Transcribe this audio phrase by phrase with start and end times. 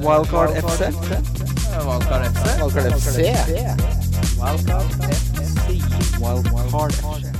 [0.00, 0.80] Wildcard FC.
[1.86, 2.44] Wildcard FC.
[2.60, 3.16] Wildcard FC.
[6.20, 7.30] Wildcard FC.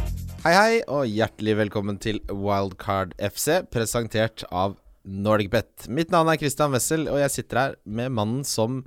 [0.44, 5.88] Hei, hei, og hjertelig velkommen til Wildcard FC, presentert av NordicBet.
[5.92, 8.80] Mitt navn er Christian Wessel, og jeg sitter her med mannen som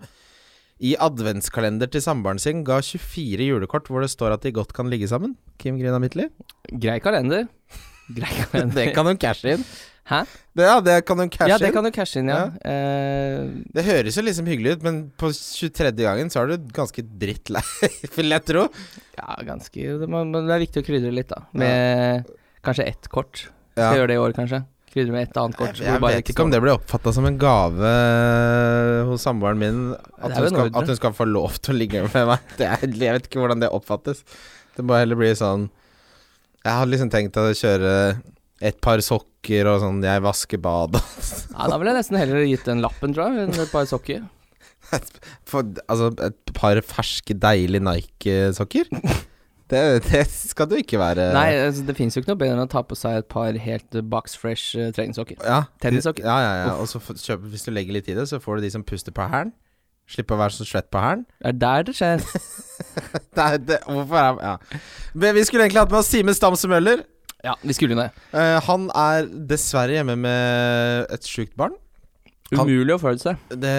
[0.79, 4.89] i adventskalender til samboeren sin ga 24 julekort hvor det står at de godt kan
[4.89, 5.36] ligge sammen.
[5.59, 6.29] Kim Grina Midtly.
[6.71, 7.45] Grei kalender.
[8.17, 8.81] Grei kalender.
[8.81, 9.65] Det kan hun cashe inn.
[10.10, 10.23] Hæ?
[10.57, 12.48] Det, ja, det kan du cashe Ja, det kan du cashe inn, ja.
[12.66, 13.44] Eh,
[13.76, 15.91] Det høres jo liksom hyggelig ut, men på 23.
[16.02, 17.62] gangen så er du ganske drittlei,
[18.17, 18.66] vil jeg tro.
[19.20, 21.44] ja, ganske det, men det er viktig å krydre litt, da.
[21.53, 22.26] Med
[22.66, 23.45] kanskje ett kort.
[23.77, 23.94] Skal Ja.
[24.02, 24.64] gjøre det i år, kanskje.
[24.90, 25.77] Krydre med ett annet kort.
[25.77, 27.91] Jeg, jeg vet ikke om det blir oppfatta som en gave
[29.05, 29.81] hos samboeren min.
[30.17, 32.48] At hun, skal, at hun skal få lov til å ligge med meg.
[32.58, 34.23] Det er, jeg vet ikke hvordan det oppfattes.
[34.73, 35.67] Det må heller bli sånn
[36.64, 37.94] Jeg hadde liksom tenkt å kjøre
[38.59, 41.04] et par sokker og sånn Jeg vasker badet.
[41.59, 44.27] Ja, da ville jeg nesten heller gitt den lappen, tror jeg, enn et par sokker.
[45.50, 48.88] For, altså, et par ferske, deilige Nike-sokker.
[49.70, 52.64] Det, det skal du ikke være Nei, altså, det fins jo ikke noe bedre enn
[52.64, 55.38] å ta på seg et par helt eh, box fresh uh, treningssokker.
[55.45, 56.26] Ja, Tennissokker.
[56.26, 56.72] Ja, ja, ja.
[56.81, 59.14] Og så kjøp, hvis du legger litt i det, så får du de som puster
[59.14, 59.53] på hælen.
[60.09, 61.28] Slipper å være så svett på hælen.
[61.38, 62.26] Det er der det skjer.
[63.36, 64.53] Det er, det, hvorfor er Ja.
[65.14, 67.03] Men vi skulle egentlig hatt med oss Simen Stamse Møller.
[67.45, 68.09] Ja, vi skulle jo det.
[68.36, 71.78] Eh, han er dessverre hjemme med et sjukt barn.
[72.52, 73.38] Han- Umulig å føle seg.
[73.62, 73.73] Det,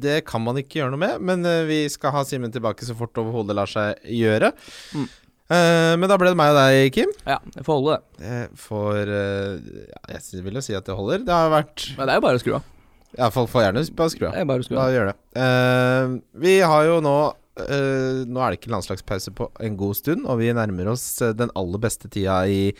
[0.00, 2.96] det kan man ikke gjøre noe med, men eh, vi skal ha Simen tilbake så
[2.96, 4.48] fort overhodet lar seg gjøre.
[4.96, 5.04] Mm.
[5.52, 7.10] Eh, men da ble det meg og deg, Kim.
[7.28, 8.22] Ja, det får holde, det.
[8.24, 11.26] Det får eh, ja, Jeg vil jo si at det holder.
[11.28, 12.70] Det har vært Men det er jo bare å skru av.
[13.12, 14.32] Ja, folk får gjerne bare skru av.
[14.32, 15.16] Det er bare å skru Da gjør det.
[15.44, 16.14] Eh,
[16.46, 17.16] vi har jo nå
[17.60, 21.34] eh, Nå er det ikke landslagspause på en god stund, og vi nærmer oss eh,
[21.36, 22.70] den aller beste tida i,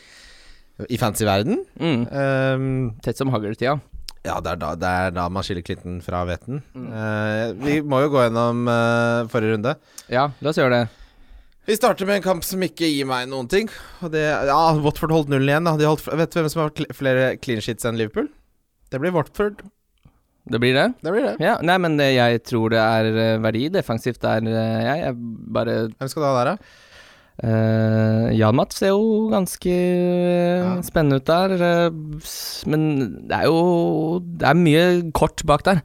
[0.89, 1.65] i fancy-verden.
[1.81, 2.07] Mm.
[2.09, 2.71] Um,
[3.05, 3.79] Tett som hagltida.
[4.23, 6.63] ja, det er, da, det er da man skiller klitten fra hveten.
[6.75, 6.89] Mm.
[6.89, 9.77] Uh, vi må jo gå gjennom uh, forrige runde.
[10.13, 10.85] Ja, la oss gjøre det.
[11.67, 13.69] Vi starter med en kamp som ikke gir meg noen ting.
[14.11, 15.69] Det, ja, Watford holdt nullen igjen.
[16.19, 18.27] Vet du hvem som har flere clean sheets enn Liverpool?
[18.91, 19.63] Det blir Watford.
[20.51, 20.89] Det blir det?
[21.05, 21.35] Det blir det.
[21.39, 25.05] Ja, nei, men det, jeg tror det er eh, verdi defensivt der, eh, jeg.
[25.07, 25.15] Jeg
[25.55, 26.79] bare Hvem skal du ha der, da?
[27.43, 30.75] uh, Jan Mats ser jo ganske Ja.
[30.85, 31.91] spennende ut der,
[32.69, 32.83] men
[33.29, 34.85] det er jo Det er mye
[35.17, 35.81] kort bak der.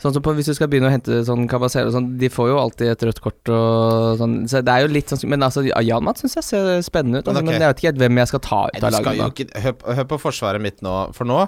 [0.00, 2.58] Sånn som på, Hvis du skal begynne å hente sånn Kabasero sånn, de får jo
[2.58, 4.34] alltid et rødt kort og sånn.
[4.50, 7.28] Så det er jo litt sånn Men altså, Jan Mats syns jeg ser spennende ut.
[7.30, 9.38] Altså, Men men, jeg vet ikke helt hvem jeg skal ta ut av laget.
[9.46, 10.96] ikke hør, hør på forsvaret mitt nå.
[11.14, 11.46] For nå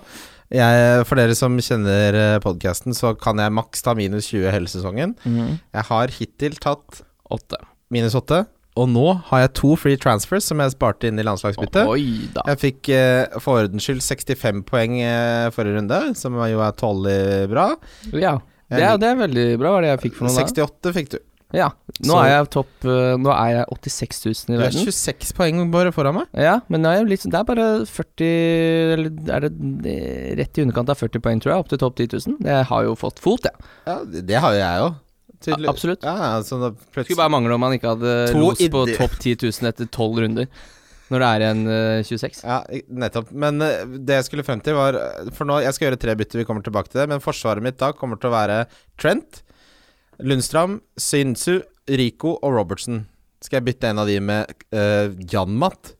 [0.52, 5.16] jeg, For dere som kjenner podkasten, så kan jeg maks ta minus 20 hele sesongen.
[5.24, 5.56] Mhm.
[5.74, 7.58] Jeg har hittil tatt 8.
[7.90, 8.44] minus 8.
[8.76, 11.88] Og nå har jeg to free transfers som jeg sparte inn i landslagsbyttet.
[12.44, 17.48] Jeg fikk eh, for ordens skyld 65 poeng eh, forrige runde, som jo er tolvlig
[17.48, 17.70] bra.
[18.12, 18.34] Ja.
[18.68, 20.44] Det er, det er veldig bra, hva er det jeg fikk for noe da?
[20.44, 21.18] 68 fikk du.
[21.54, 21.70] Ja.
[22.02, 25.32] Nå Så- er jeg topp eh, Nå er jeg 86 000 i Du er 26
[25.36, 26.26] poeng bare foran meg.
[26.34, 28.30] Ja, men nå er jeg litt, det er bare 40
[28.96, 29.96] Eller er det,
[30.40, 32.38] rett i underkant av 40 poeng, tror jeg, opp til topp 10 000.
[32.42, 33.66] Det har jo fått fot, jeg.
[33.86, 35.02] Ja, det, det har jo jeg òg.
[35.46, 35.68] Tydelig.
[35.68, 36.02] absolutt.
[36.02, 39.86] Ja, altså Skulle bare mangle om man ikke hadde los på topp 10 000 etter
[39.86, 40.48] 12 runder.
[41.06, 42.40] Når det er igjen uh, 26.
[42.42, 42.56] Ja,
[43.02, 43.28] nettopp.
[43.30, 46.16] Men uh, det jeg skulle frem til, var eh, For nå, jeg skal gjøre tre
[46.18, 47.08] bytter, vi kommer tilbake til det.
[47.12, 48.64] Men forsvaret mitt da kommer til å være
[48.98, 49.44] Trent,
[50.24, 53.04] Lundstram, Sinsu, Rico og Robertson.
[53.44, 55.94] Skal jeg bytte en av de med uh, Janmat?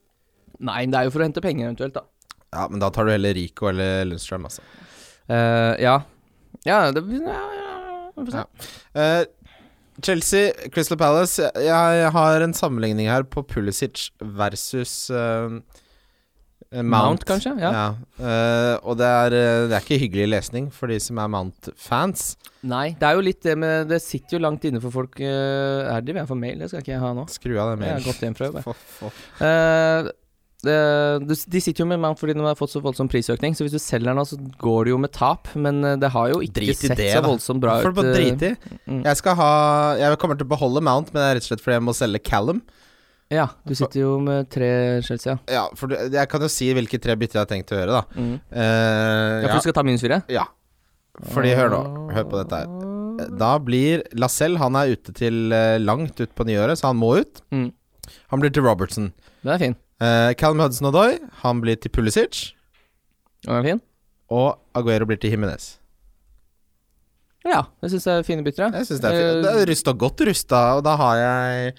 [0.64, 2.06] Nei, det er jo for å hente penger eventuelt, da.
[2.56, 4.64] Ja, men da tar du heller Rico eller Lundstram, altså.
[5.28, 5.98] Uh, ja.
[6.66, 7.64] Ja, det ja, ja.
[8.32, 8.46] Ja.
[8.96, 9.24] Uh,
[10.02, 11.50] Chelsea, Crystal Palace.
[11.54, 15.56] Jeg, jeg har en sammenligning her på Pulisic versus eh,
[16.72, 16.90] Mount.
[16.90, 17.52] Mount, kanskje?
[17.62, 17.94] Ja.
[18.18, 22.36] Eh, og det er, eh, det er ikke hyggelig lesning for de som er Mount-fans.
[22.66, 25.86] Nei, det er jo litt det med Det sitter jo langt inne for folk uh,
[25.94, 26.58] Er det vi er for mail?
[26.58, 27.26] Det skal ikke jeg ha nå.
[27.30, 28.56] Skru av det Jeg har gått hjem fra jobb.
[28.58, 28.64] jeg.
[28.64, 30.08] For- for- Eh,
[30.66, 33.62] det, du- de sitter jo med Mount fordi de har fått så voldsom prisøkning, så
[33.62, 35.46] hvis du selger den så går det jo med tap.
[35.54, 37.94] Men eh, det har jo ikke Drit sett det, så voldsomt bra Får ut.
[37.94, 38.78] du bare eh, drite i.
[38.90, 39.04] mm.
[39.04, 39.50] Jeg skal ha
[40.00, 41.94] Jeg kommer til å beholde Mount, men det er rett og slett fordi jeg må
[41.94, 42.62] selge Callum.
[43.32, 45.38] Ja, du sitter jo med tre Chelsea, ja.
[45.50, 47.96] Ja, for du- jeg kan jo si hvilke tre bytter jeg har tenkt å gjøre,
[47.96, 48.02] da.
[48.14, 48.34] Mm.
[48.52, 50.22] Uh, Ja, for du skal ta minus fire?
[50.28, 50.44] ja.
[51.32, 52.12] Fordi, hør nå.
[52.12, 53.28] Hør på dette her.
[53.40, 57.14] Da blir Lacelle Han er ute til eh, langt ut på nyåret, så han må
[57.22, 57.40] ut.
[57.50, 57.72] Mm.
[58.28, 59.12] Han blir til Robertson.
[59.42, 59.76] Den er fin.
[59.98, 62.52] Uh, Callum Hudson Odoi Han blir til Pulisic.
[63.46, 63.80] Den er fin.
[64.28, 65.78] Og Aguero blir til Jimenez.
[67.46, 68.72] Ja, jeg syns det er fine bytter.
[68.74, 69.44] Jeg synes det er fint.
[69.46, 71.74] Det er rusta godt rusta, og da har jeg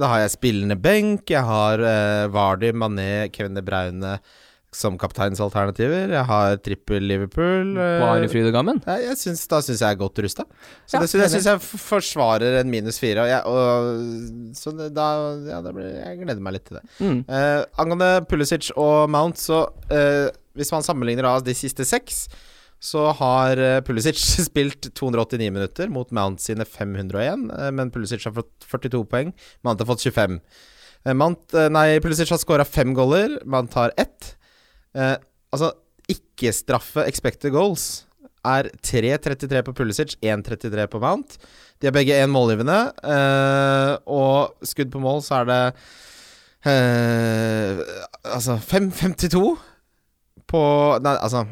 [0.00, 1.28] Da har jeg spillende benk.
[1.30, 4.18] Jeg har uh, Vardy, Mané, Kevin De Braune
[4.74, 6.10] som kapteinsalternativer.
[6.10, 7.76] Jeg har trippel Liverpool.
[7.78, 8.80] eh, Bare fryd og gammen.
[8.82, 10.44] Jeg, jeg synes, da syns jeg er godt rusta.
[10.84, 13.22] Så Ja, det syns jeg, synes jeg forsvarer en minus fire.
[13.22, 15.06] Og jeg, og, så det, da
[15.46, 16.84] Ja, da blir, jeg gleder meg litt til det.
[16.98, 17.20] Mm.
[17.28, 20.26] Uh, angående Pulisic og Mount, så uh,
[20.58, 22.24] hvis man sammenligner da de siste seks,
[22.84, 28.36] så har eh, Pulisic spilt 289 minutter mot Mount sine 501, eh, men Pulisic har
[28.36, 29.32] fått 42 poeng.
[29.64, 30.38] Mount har fått 25.
[31.04, 34.34] Eh, Mount, nei, Pulisic har skåra fem goller, Mount har ett.
[34.94, 35.16] Eh,
[35.54, 35.72] altså,
[36.12, 38.04] ikke-straffe expected goals
[38.44, 41.38] er 3.33 på Pulisic, 1.33 på Mount.
[41.80, 45.62] De er begge én målgivende, eh, og skudd på mål så er det
[46.68, 47.80] eh,
[48.34, 49.56] Altså 5.52
[50.54, 50.62] på
[51.04, 51.44] Nei, altså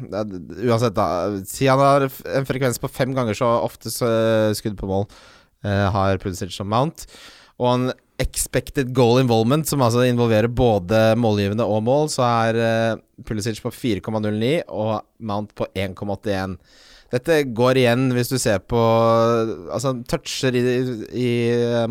[0.63, 1.07] Uansett, da.
[1.49, 4.09] Si han har en frekvens på fem ganger så ofte så,
[4.57, 5.07] skudd på mål
[5.67, 7.05] uh, har Pulisic som Mount.
[7.61, 7.91] Og en
[8.21, 13.73] expected goal involvement, som altså involverer både målgivende og mål, så er uh, Pulisic på
[13.73, 16.57] 4,09 og Mount på 1,81.
[17.13, 18.79] Dette går igjen hvis du ser på
[19.73, 20.63] Altså toucher i,
[21.13, 21.29] i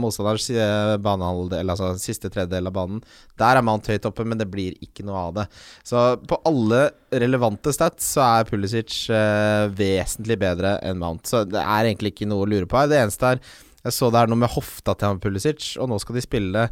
[0.00, 3.02] motstanders eh, banehalvdel, altså siste tredjedel av banen.
[3.38, 5.46] Der er Mount høyt oppe, men det blir ikke noe av det.
[5.86, 6.88] Så på alle
[7.22, 11.28] relevante stats så er Pulisic eh, vesentlig bedre enn Mount.
[11.30, 12.90] Så det er egentlig ikke noe å lure på her.
[12.90, 13.44] Det eneste er
[13.82, 16.66] Jeg så det er noe med hofta til han Pulisic, og nå skal de spille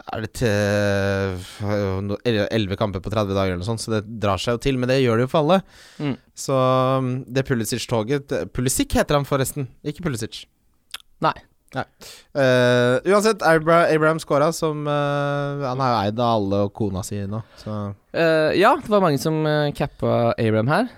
[0.00, 4.56] er det til elleve kamper på 30 dager eller noe sånt, så det drar seg
[4.56, 4.80] jo til.
[4.80, 5.60] Men det gjør det jo for alle.
[6.00, 6.16] Mm.
[6.46, 10.44] Så um, det Pulisic-toget Pulisic heter han forresten, ikke Pulisic.
[11.20, 11.36] Nei.
[11.70, 17.04] Eh, uansett, Abra Abraham scora, som uh, Han er jo eid av alle og kona
[17.06, 20.90] si nå, så uh, ja, det var mange som uh, cappa Abraham her.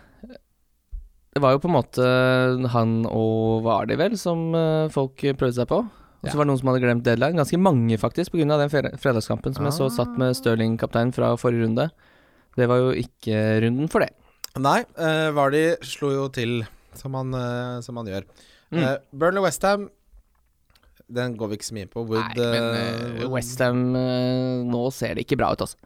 [1.33, 2.07] Det var jo på en måte
[2.75, 5.79] han og Vardi, vel, som eh, folk prøvde seg på.
[6.23, 6.39] Og så Ja.
[6.39, 7.35] var det noen som hadde glemt deadline.
[7.37, 8.47] Ganske mange, faktisk, pga.
[8.59, 9.97] den fredagskampen som jeg så Ah.
[9.97, 11.91] satt med Stirling-kaptein fra forrige runde.
[12.57, 14.11] Det var jo ikke runden for det.
[14.57, 18.23] Nei, uh, Vardi slo jo til, som han, uh, som han gjør.
[18.71, 18.83] Mm.
[18.85, 19.91] Uh, Burnley Westham
[21.13, 22.07] Den går vi ikke så mye på.
[22.07, 25.77] Wood, Nei, men uh, Westham uh, Nå ser det ikke bra ut, altså.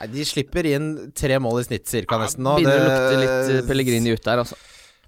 [0.00, 2.54] Nei, De slipper inn tre mål i snitt cirka nesten nå.
[2.56, 4.56] Begynner å lukte litt Pellegrini ut der, altså.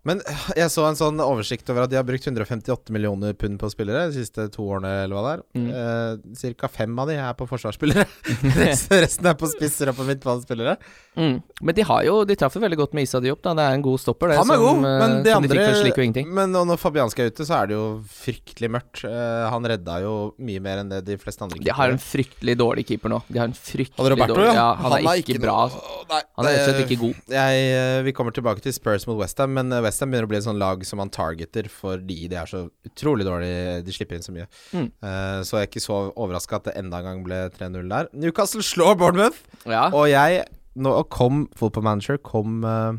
[0.08, 3.60] Men øh, jeg så en sånn oversikt over at de har brukt 158 millioner pund
[3.60, 5.44] på spillere de siste to årene, eller hva det er.
[5.54, 5.68] Mm.
[5.78, 8.06] Eh, cirka fem av de er på forsvarsspillere.
[8.64, 10.74] resten, er på spisser og på midtbanespillere.
[11.14, 11.36] Mm.
[11.60, 13.52] Men de har jo De traff jo veldig godt med Isa Diop, da.
[13.58, 14.40] Det er en god stopper, det.
[14.40, 16.32] Han er som, god, eh, men de som de andre ingenting.
[16.34, 19.04] Men når Fabianski er ute, så er det jo fryktelig mørkt.
[19.06, 22.58] Eh, han redda jo mye mer enn det de fleste andre De har en fryktelig
[22.58, 23.22] dårlig keeper nå.
[23.30, 24.68] De har en fryktelig Roberto, dårlig ja.
[24.80, 25.54] han, han, er ikke, bra.
[25.54, 26.02] noe- altså.
[26.12, 27.22] Nei, Han er rett og slett ikke god.
[27.38, 30.38] Jeg, eh, vi kommer tilbake til Spurs mot Westham, men eh, Westham begynner å bli
[30.40, 33.82] et sånn lag som man targeter fordi de er så utrolig dårlige.
[33.84, 34.48] De slipper inn så mye.
[34.72, 34.88] Mm.
[35.04, 38.10] Uh, så jeg er ikke så overraska at det enda en gang ble 3-0 der.
[38.16, 39.90] Newcastle slår Bournemouth, Ja.
[39.92, 40.46] og jeg
[40.80, 42.96] nå kom Football Manager kom uh,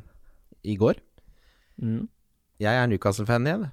[0.63, 1.01] i går.
[1.81, 2.05] Mm.
[2.61, 3.67] Jeg er Newcastle-fan igjen.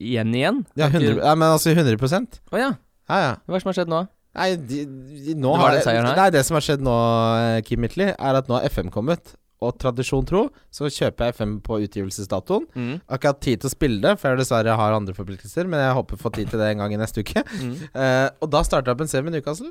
[0.00, 0.64] Igjen igjen?
[0.80, 2.72] Ja, Er 100, ja, men altså 100 Å ja.
[3.04, 3.32] Ja, ja.
[3.44, 4.02] Hva er det som har skjedd nå?
[4.34, 6.16] Nei, de, de, nå Det den seieren?
[6.18, 6.94] Nei, det som har skjedd nå,
[7.38, 9.36] eh, Kim Mitley, er at nå har FM kommet.
[9.62, 12.66] Og tradisjon tro, så kjøper jeg fem på utgivelsesdatoen.
[12.74, 12.90] Mm.
[12.96, 15.70] Jeg har ikke hatt tid til å spille det, for jeg dessverre har andre forpliktelser.
[15.70, 17.44] Men jeg håper å få tid til det en gang i neste uke.
[17.62, 17.76] Mm.
[17.94, 19.70] Uh, og da starter jeg opp en serie med Newcastle.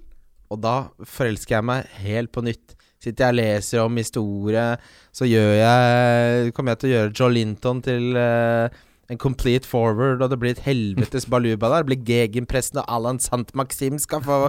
[0.54, 0.78] Og da
[1.10, 2.78] forelsker jeg meg helt på nytt.
[3.04, 4.66] Sitter jeg og leser om historie,
[5.12, 10.22] så gjør jeg kommer jeg til å gjøre Joe Linton til eh, en complete forward,
[10.22, 11.86] og det blir et helvetes baluba der.
[11.86, 14.40] Det blir gegenpressen, og Alan Sant Maxim skal få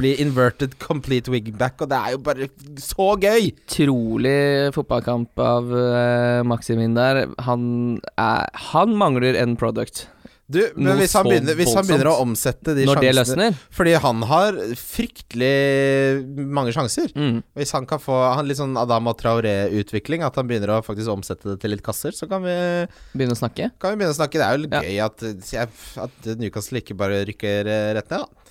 [0.00, 2.50] bli inverted complete wingback, og det er jo bare
[2.82, 3.52] så gøy!
[3.68, 4.38] Utrolig
[4.76, 7.26] fotballkamp av uh, Maximin der.
[7.46, 7.62] Han,
[8.16, 10.06] er, han mangler en product.
[10.48, 13.48] Du, men hvis han, begynner, hvis han begynner å omsette de Når sjansene.
[13.76, 15.50] Fordi han har fryktelig
[16.56, 17.10] mange sjanser.
[17.12, 17.42] Mm.
[17.58, 21.52] Hvis han kan få han litt sånn Adama Traoré-utvikling, at han begynner å faktisk omsette
[21.52, 22.54] det til litt kasser, så kan vi,
[23.12, 23.70] Begynne å snakke.
[23.78, 24.40] kan vi begynne å snakke.
[24.40, 24.82] Det er jo litt Ja.
[24.82, 28.47] gøy at, at Newcastle ikke bare rykker eh, rett ned, da.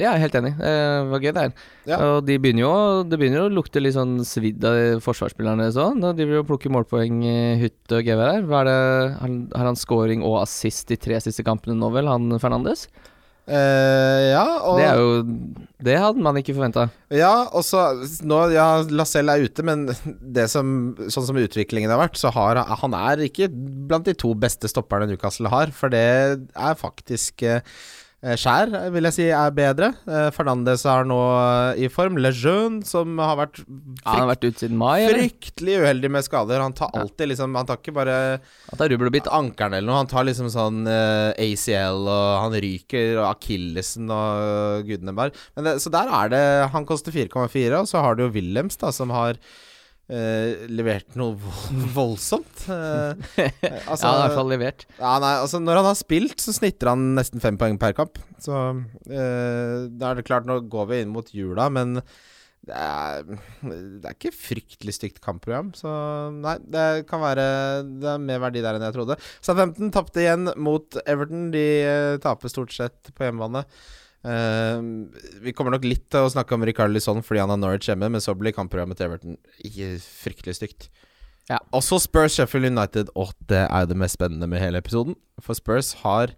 [0.00, 0.52] Ja, jeg er helt enig.
[0.56, 1.52] Eh, Det var gøy, det her.
[1.90, 1.98] Ja.
[2.06, 2.72] Og de begynner jo
[3.08, 6.00] Det begynner å lukte litt sånn svidd av forsvarsspillerne sånn.
[6.16, 8.48] De vil jo plukke målpoeng i Hutt og gevær her.
[8.48, 12.32] Hva er det Har han scoring og assist de tre siste kampene nå, vel, han
[12.40, 12.88] Fernandes?
[13.50, 15.14] Uh, ja, og Det er jo
[15.82, 16.84] Det hadde man ikke forventa.
[17.10, 17.82] Ja, og så
[18.22, 19.88] nå, Ja, Lacelle er ute, men
[20.36, 24.36] det som sånn som utviklingen har vært, så har han er ikke blant de to
[24.38, 26.06] beste stopperne Newcastle har, for det
[26.54, 27.60] er faktisk Eh,
[28.20, 29.94] Skjær eh, vil jeg si er bedre.
[30.04, 32.18] Eh, Fernandes er nå eh, i form.
[32.20, 36.60] Lejeune, som har vært Ja, han har vært mai, fryktelig uheldig med skader.
[36.60, 37.00] Han tar Ja.
[37.00, 38.18] alltid liksom Han tar ikke bare
[38.68, 40.02] Han tar bitt ankeren eller noe.
[40.02, 45.32] Han tar liksom sånn uh, ACL, og han ryker, og akillesen og gudene bar.
[45.56, 46.44] Men det, så der er det
[46.76, 49.40] Han koster 4,4, og så har du jo Wilhelms, da, som har
[50.10, 51.36] eh, levert noe
[51.96, 52.64] voldsomt.
[52.66, 53.46] Eh,
[53.90, 54.88] altså, ja, han har i hvert fall levert.
[54.98, 58.20] ja, nei, altså Når han har spilt, så snitter han nesten fem poeng per kamp.
[58.42, 58.56] Så
[59.10, 62.00] eh, da er det klart, nå går vi inn mot jula, men
[62.68, 63.22] det er,
[63.64, 65.70] det er ikke fryktelig stygt kampprogram.
[65.76, 65.88] Så
[66.42, 67.46] nei, det kan være
[68.02, 69.16] Det er mer verdi der enn jeg trodde.
[69.40, 71.48] Southampton tapte igjen mot Everton.
[71.54, 73.64] De eh, taper stort sett på hjemmebane.
[74.24, 74.80] Eh,
[75.40, 78.10] vi kommer nok litt til å snakke om Rikard Lisson fordi han har Norwich hjemme,
[78.12, 80.88] men så blir kampprogrammet til Everton ikke fryktelig stygt.
[81.48, 81.58] Ja.
[81.74, 85.16] Også Spurs Sheffield United, og det er jo det mest spennende med hele episoden.
[85.42, 86.34] For Spurs har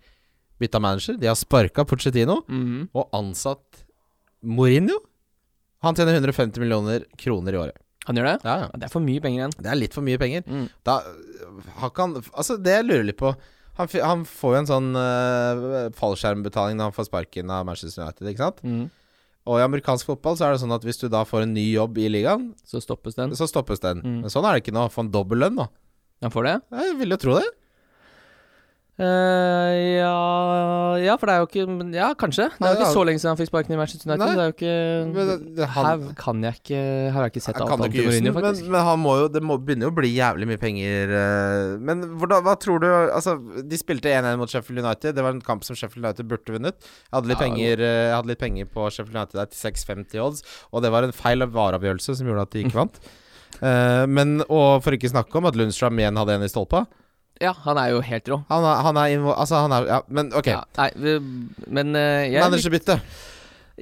[0.63, 1.19] bytta manager.
[1.19, 2.89] De har sparka Pochettino Mhm.
[2.95, 3.83] og ansatt
[4.45, 4.97] Mourinho.
[5.83, 7.77] Han tjener 150 millioner kroner i året.
[8.07, 8.45] Han gjør det?
[8.45, 8.69] Ja, ja.
[8.75, 9.57] Det er for mye penger igjen.
[9.63, 10.43] Det er litt for mye penger.
[10.47, 10.69] Mm.
[10.85, 11.01] Da
[11.79, 13.35] han Altså, det jeg lurer litt på
[13.81, 18.29] Han, han får jo en sånn uh, fallskjermbetaling når han får sparken av Manchester United,
[18.29, 18.61] ikke sant?
[18.67, 18.83] Mm.
[19.49, 21.65] Og i amerikansk fotball så er det sånn at hvis du da får en ny
[21.73, 23.33] jobb i ligaen, Så stoppes den.
[23.35, 24.03] så stoppes den.
[24.05, 24.19] Mm.
[24.23, 24.85] Men sånn er det ikke nå.
[24.93, 25.67] Få en dobbel lønn, da.
[26.23, 26.55] Han får det?
[26.79, 27.49] Jeg vil jo tro det.
[29.03, 32.45] Eh, ja Ja, for det er jo ikke Ja, kanskje.
[32.55, 34.23] Det er jo ikke så lenge siden han fikk sparken i Manchester United.
[34.23, 34.35] Nei.
[34.37, 37.33] Det er jo ikke Men det- det- han- Her kan jeg ikke Her har jeg
[37.33, 38.69] ikke sett avtalen til Mourinho, men, faktisk.
[38.69, 41.11] men han må jo Det må begynne å bli jævlig mye penger.
[41.11, 45.15] eh, Men hvordan, hva tror du Altså, de spilte 1-1 mot Sheffield United.
[45.17, 46.75] Det var en kamp som Sheffield United burde vunnet.
[46.79, 49.59] Jeg hadde litt, Ja, penger, eh, jeg hadde litt penger på Sheffield United der til
[49.73, 50.43] 6,50 odds,
[50.73, 52.99] og det var en feil vareavgjørelse som gjorde at de ikke vant.
[53.63, 56.87] uh, men Og for ikke snakke om at Lundstrøm igjen hadde en i stolpa.
[57.43, 58.39] Ja, han er jo helt rå.
[58.53, 59.35] Han er, han er invo...
[59.35, 60.49] Altså, han er Ja, men ok.
[60.53, 61.19] Ja, nei, vi,
[61.67, 62.99] men uh, jeg Managerbytte.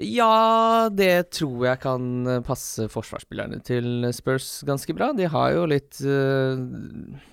[0.00, 5.10] Ja, det tror jeg kan eh, passe forsvarsspillerne til Spurs ganske bra.
[5.18, 6.54] De har jo litt uh,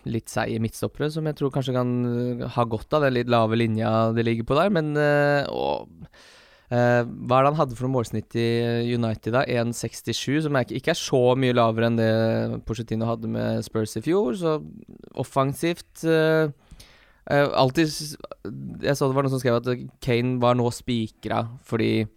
[0.10, 1.94] Litt seige midtstoppere som jeg tror kanskje kan
[2.58, 6.10] ha godt av den litt lave linja de ligger på der, men uh, og,
[6.70, 8.48] Hva er det han hadde for noe målsnitt i
[8.92, 9.46] United da?
[9.48, 14.02] 1,67, som er, ikke- er så mye lavere enn det Porcetino hadde med Spurs i
[14.04, 14.58] fjor, så
[15.16, 16.52] offensivt uh,
[17.32, 17.88] uh, Alltid
[18.84, 19.72] Jeg så det var noen som skrev at
[20.04, 22.17] Kane var nå spikra fordi Eh,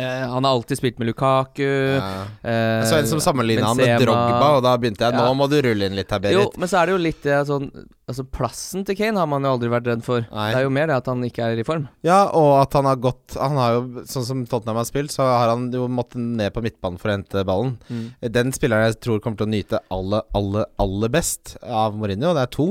[0.00, 1.62] han har alltid spilt med Lukaku.
[1.98, 2.24] Ja.
[2.42, 5.32] eh, Jeg så en som sammenligna han med Drogba, og da begynte jeg Nå Ja.
[5.34, 6.32] må du rulle inn litt her, Berit.
[6.38, 7.68] Jo, men så er det jo litt sånn
[8.12, 10.24] Altså, plassen til Kane har man jo aldri vært redd for.
[10.34, 10.48] Nei.
[10.52, 11.84] Det er jo mer det at han ikke er i form.
[12.04, 15.22] Ja, og at han har gått Han har jo, sånn som Tottenham har spilt, så
[15.22, 17.78] har han jo måttet ned på midtbanen for å hente ballen.
[18.20, 22.42] Den spilleren jeg tror kommer til å nyte aller, aller, aller best av Mourinho, det
[22.42, 22.66] er to.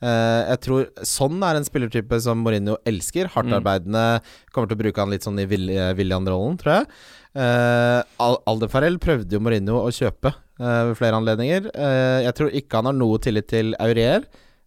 [0.00, 3.28] Eh, jeg tror Sånn er en spillertype som Mourinho elsker.
[3.34, 4.04] Hardtarbeidende.
[4.52, 6.86] Kommer til å bruke han litt sånn i Vil- eh, William-rollen, tror jeg.
[7.30, 11.68] Uh, Aldefarell prøvde jo Mourinho å kjøpe uh, ved flere anledninger.
[11.76, 14.24] Uh, jeg tror ikke han har noe tillit til Aurier,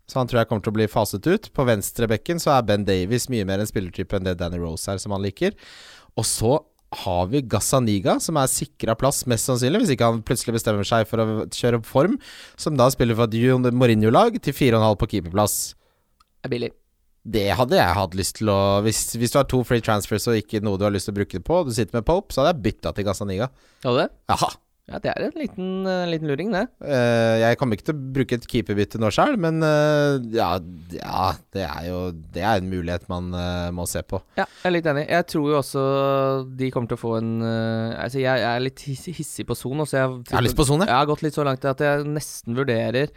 [0.08, 1.50] så han tror jeg kommer til å bli faset ut.
[1.52, 5.02] På venstrebekken så er Ben Davies mye mer en spillertype enn det Danny Rose er,
[5.04, 5.58] som han liker.
[6.16, 6.56] Og så
[7.02, 11.08] har vi Gazzaniga, som er sikra plass, mest sannsynlig, hvis ikke han plutselig bestemmer seg
[11.10, 12.20] for å kjøre opp form,
[12.60, 15.58] som da spiller for et Mourinho-lag til 4,5 på keeperplass.
[15.74, 16.72] Det Er billig.
[17.24, 20.36] Det hadde jeg hatt lyst til å Hvis, hvis du har to free transfers og
[20.36, 22.36] ikke noe du har lyst til å bruke det på, og du sitter med Pope,
[22.36, 23.48] så hadde jeg bytta til Gazzaniga.
[23.86, 24.10] Har du det?
[24.34, 24.50] Jaha.
[24.92, 26.66] Ja, det er en liten, en liten luring, det.
[26.84, 30.50] Uh, jeg kommer ikke til å bruke et keeperbytte nå sjøl, men uh, ja,
[30.92, 34.20] ja, det er jo Det er en mulighet man uh, må se på.
[34.36, 35.06] Ja, jeg er litt enig.
[35.08, 35.86] Jeg tror jo også
[36.60, 39.86] de kommer til å få en eh, Altså, jeg, jeg er litt hissig, på Son,
[39.88, 40.88] jeg, Jeg har lyst på sone.
[40.90, 43.12] Jeg har gått litt så langt at jeg nesten vurderer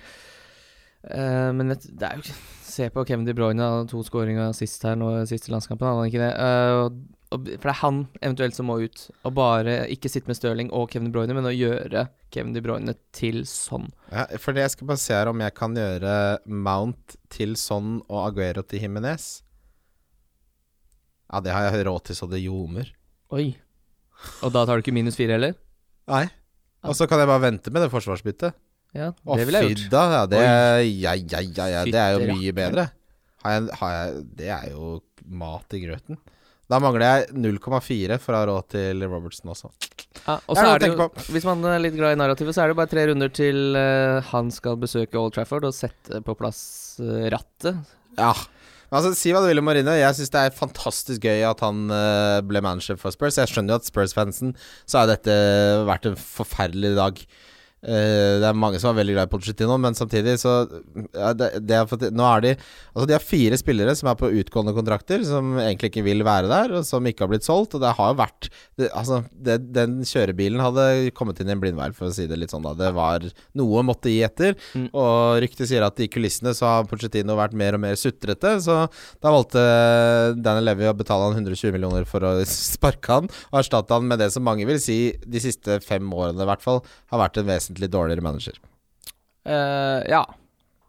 [1.11, 2.39] eh, Men det, det er jo ikke
[2.77, 6.03] Se på Kevin De Bruyne, han hadde to skåringer sist her nå siste landskampen, hadde
[6.03, 6.33] han ikke det?
[6.37, 10.37] Uh, og, for det er han eventuelt som må ut, og bare ikke sitte med
[10.37, 13.89] Stirling og Kevin De Bruyne, men å gjøre Kevin De Bruyne til sånn.
[14.11, 16.13] Ja, for det jeg skal bare se her om jeg kan gjøre
[16.45, 19.31] Mount til sånn og Aguero til Jimenez.
[21.33, 22.93] Ja, det har jeg råd til så det ljomer.
[23.35, 23.49] Oi.
[24.47, 25.57] Og da tar du ikke minus fire heller?
[26.13, 26.27] Nei.
[26.87, 28.55] Og så kan jeg bare vente med det forsvarsbyttet.
[28.97, 29.91] Ja, det ville jeg gjort.
[29.93, 30.05] da.
[30.13, 32.89] Ja, det, ja, ja, ja, ja, det er jo mye bedre.
[33.45, 36.19] Har jeg, har jeg, det er jo mat i grøten.
[36.67, 39.71] Da mangler jeg 0,4 for å ha råd til Robertson også.
[40.25, 42.73] Ja, og så er det jo, hvis man er litt glad i narrativet, så er
[42.73, 46.61] det bare tre runder til uh, han skal besøke Old Trafford og sette på plass
[46.99, 47.79] uh, rattet.
[48.19, 48.33] Ja.
[48.91, 49.95] Altså, Si hva du vil om Marino.
[49.95, 53.39] Jeg syns det er fantastisk gøy at han uh, ble manager for Spurs.
[53.39, 55.35] Jeg skjønner jo at Spurs-fansen så har dette
[55.87, 57.23] vært en forferdelig dag.
[57.87, 60.55] Eh, det er mange som er veldig glad i Pochettino, men samtidig så
[61.15, 64.31] ja, det, det er Nå er de Altså de har fire spillere som er på
[64.41, 67.77] utgående kontrakter, som egentlig ikke vil være der, og som ikke har blitt solgt.
[67.79, 68.49] Og det har jo vært
[68.81, 72.39] det, Altså, det, den kjørebilen hadde kommet inn i en blindvei, for å si det
[72.41, 72.73] litt sånn, da.
[72.79, 73.29] Det var
[73.61, 74.89] Noe måtte gi etter, Mm.
[74.99, 78.75] og ryktet sier at i kulissene så har Pochettino vært mer og mer sutrete, så
[79.23, 79.63] da valgte
[80.43, 84.21] Daniel Levy å betale han 120 millioner for å sparke han, og erstatte han med
[84.23, 87.49] det som mange vil si de siste fem årene i hvert fall har vært en
[87.49, 88.57] vesentlig dårligere manager.
[89.47, 90.25] Uh, ja.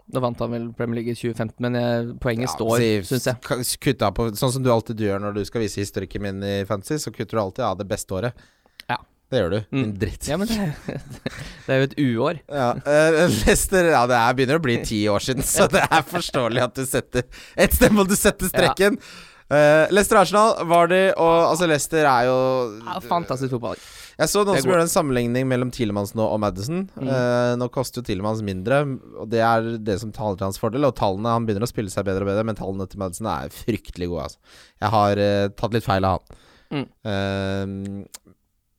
[0.08, 3.66] Da vant han vel Premier League i 2015, men jeg, poenget står, syns jeg.
[3.84, 6.96] Kutta på, sånn som du alltid gjør når du skal vise historikken min i Fantasy,
[7.04, 8.48] så kutter du alltid av det beste året.
[8.88, 9.02] Ja.
[9.28, 9.58] Det gjør du.
[9.76, 9.82] Mm.
[9.82, 10.28] Din dritt.
[10.32, 10.70] Ja, men det,
[11.68, 12.40] det er jo et uår.
[12.48, 16.08] Ja, uh, Lester, Ja, det er, begynner å bli ti år siden, så det er
[16.08, 17.28] forståelig at du setter
[17.60, 18.96] Et sted må du sette strekken.
[18.96, 19.26] Ja.
[19.48, 22.40] Uh, Lester Arsenal var de, og altså Lester er jo
[22.80, 23.80] Ja, fantastisk fotball.
[24.18, 26.88] Jeg så noen som gjorde en sammenligning mellom Tielemanns nå og Madison.
[26.98, 27.10] Mm.
[27.10, 28.82] Uh, nå koster jo Tilemans mindre,
[29.22, 30.88] og det er det som taler til hans fordel.
[30.88, 33.54] Og tallene Han begynner å spille seg bedre og bedre, men tallene til Madison er
[33.54, 34.30] fryktelig gode.
[34.30, 34.56] Altså.
[34.82, 36.42] Jeg har uh, tatt litt feil av han.
[36.68, 36.88] Mm.
[37.06, 38.34] Uh,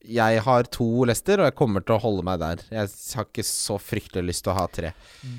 [0.09, 2.65] jeg har to Lester, og jeg kommer til å holde meg der.
[2.73, 4.95] Jeg har ikke så fryktelig lyst til å ha tre.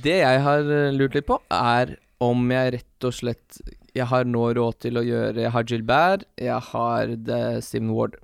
[0.05, 3.59] Det jeg har lurt litt på, er om jeg rett og slett
[3.95, 8.19] Jeg har nå råd til å gjøre Jeg har Gilbert, jeg har The Steven Ward.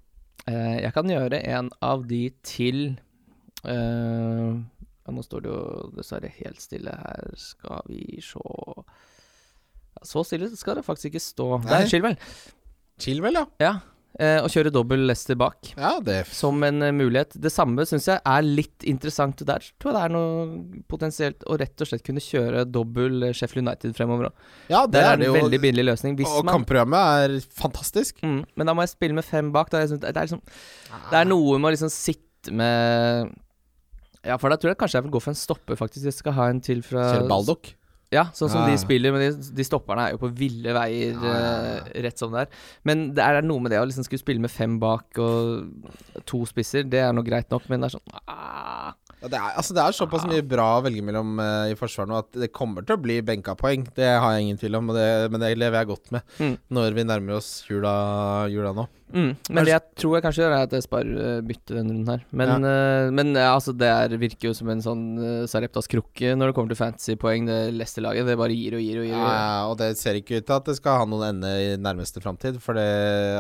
[0.50, 3.00] Eh, jeg kan gjøre en av de til
[3.66, 4.54] uh,
[5.06, 7.34] Nå står det jo dessverre helt stille her.
[7.38, 11.50] Skal vi se ja, Så stille skal det faktisk ikke stå.
[11.66, 11.82] Nei.
[11.84, 12.18] er Chilwell.
[13.02, 13.46] Chilwell, ja.
[13.62, 13.74] Ja.
[14.16, 15.74] Eh, å kjøre dobbel Leicester bak.
[15.76, 17.34] Ja, det som en eh, mulighet.
[17.36, 19.66] Det samme syns jeg er litt interessant der.
[19.76, 23.66] Tror jeg det er noe potensielt å rett og slett kunne kjøre dobbel eh, Sheffield
[23.68, 24.46] United fremover òg.
[24.72, 25.40] Ja, det Der er det en jo.
[25.42, 26.16] veldig billig løsning.
[26.22, 28.24] Hvis Og man kampprogrammet er fantastisk.
[28.24, 29.74] mm, Men da må jeg spille med fem bak.
[29.76, 30.44] Synes, det, er liksom,
[31.12, 33.34] det er noe med å liksom sitte med
[34.26, 36.08] Ja, for da tror jeg kanskje jeg vil gå for en stopper, faktisk.
[36.08, 37.74] Jeg skal ha en til fra Kjøre Baldock.
[38.14, 38.68] Ja, sånn som Ja.
[38.70, 42.18] de spiller, men de, de stopperne er jo på ville veier Ja, ja, eh, rett
[42.22, 42.48] som det er.
[42.86, 46.44] Men det er noe med det å liksom skulle spille med fem bak og to
[46.46, 48.94] spisser, det er nå greit nok, men det er sånn ah,
[49.26, 52.20] det, er, altså det er såpass mye bra å velge mellom uh, i forsvaret nå
[52.22, 53.88] at det kommer til å bli benka poeng.
[53.98, 56.58] Det har jeg ingen tvil om, det, men det lever jeg godt med Mm.
[56.70, 57.94] når vi nærmer oss jula,
[58.54, 58.86] jula nå.
[59.14, 59.32] Mm.
[59.50, 62.24] Men det jeg tror jeg kanskje gjør, er at jeg sparer bytte denne runden her.
[62.36, 66.34] Men, eh, men ja, altså, det er, virker jo som en sånn uh, Sareptas krukke
[66.36, 68.28] når det kommer til fantasypoeng, det Leicester-laget.
[68.30, 69.18] Det bare gir og gir og gir.
[69.18, 72.24] Ja, og det ser ikke ut til at det skal ha noen ende i nærmeste
[72.24, 72.60] framtid.
[72.64, 72.88] For det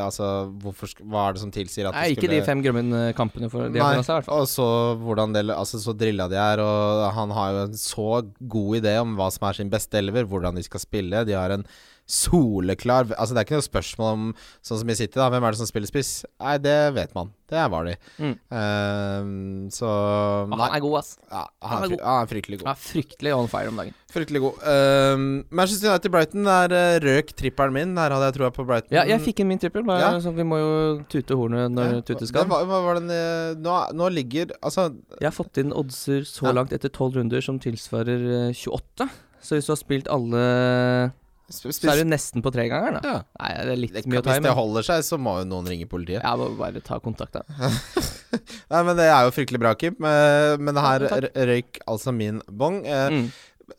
[0.05, 3.71] Altså, hvorfor Hva er det som tilsier at Nei, det ikke de fem Grummen-kampene for
[3.71, 4.43] de Nei, har i hvert fall.
[4.43, 4.67] og så
[5.01, 8.95] hvordan det Altså, så drilla de er, og han har jo en så god idé
[9.01, 11.25] om hva som er sin beste elver, hvordan de skal spille.
[11.27, 11.65] De har en
[12.05, 14.25] soleklar Altså, det er ikke noe spørsmål om
[14.65, 15.29] Sånn som i City, da.
[15.33, 16.11] Hvem er det som spiller spiss?
[16.41, 17.31] Nei, det vet man.
[17.49, 17.93] Det er Vardy.
[18.17, 18.31] Mm.
[18.49, 19.89] Uh, så
[20.49, 20.57] Nei.
[20.57, 21.11] han er god, ass.
[21.29, 22.03] Ja, han han, er god.
[22.05, 22.67] han er fryktelig god.
[22.69, 23.97] Han er fryktelig on fire om dagen.
[24.15, 24.63] Fryktelig god.
[24.65, 25.25] Uh,
[25.59, 27.93] Manchester United-Brighton er uh, røk trippelen min.
[27.99, 28.95] Der hadde jeg troa på Brighton.
[28.97, 30.13] Ja, jeg fikk inn min trippel, Ja.
[30.23, 30.71] så vi må jo
[31.11, 32.47] tute hornet når Ja, tute skal.
[32.49, 34.87] var, hva var den eh, nå, nå ligger Altså
[35.19, 39.07] Jeg har fått inn oddser så langt etter tolv runder som tilsvarer eh, 28.
[39.45, 40.41] Så hvis du har spilt alle
[41.51, 43.09] sp- Så er du nesten på tregangeren, da.
[43.09, 43.21] ja.
[43.41, 45.45] Nei, det er litt det, mye å ta Hvis det holder seg, så må jo
[45.49, 46.23] noen ringe politiet.
[46.23, 47.43] Ja, må bare ta kontakt, da.
[48.71, 49.95] Nei, men Det er jo fryktelig bra, Kim.
[50.03, 52.81] Eh, Men her Ja, røyk altså min bong.
[52.85, 53.27] Eh, Mm.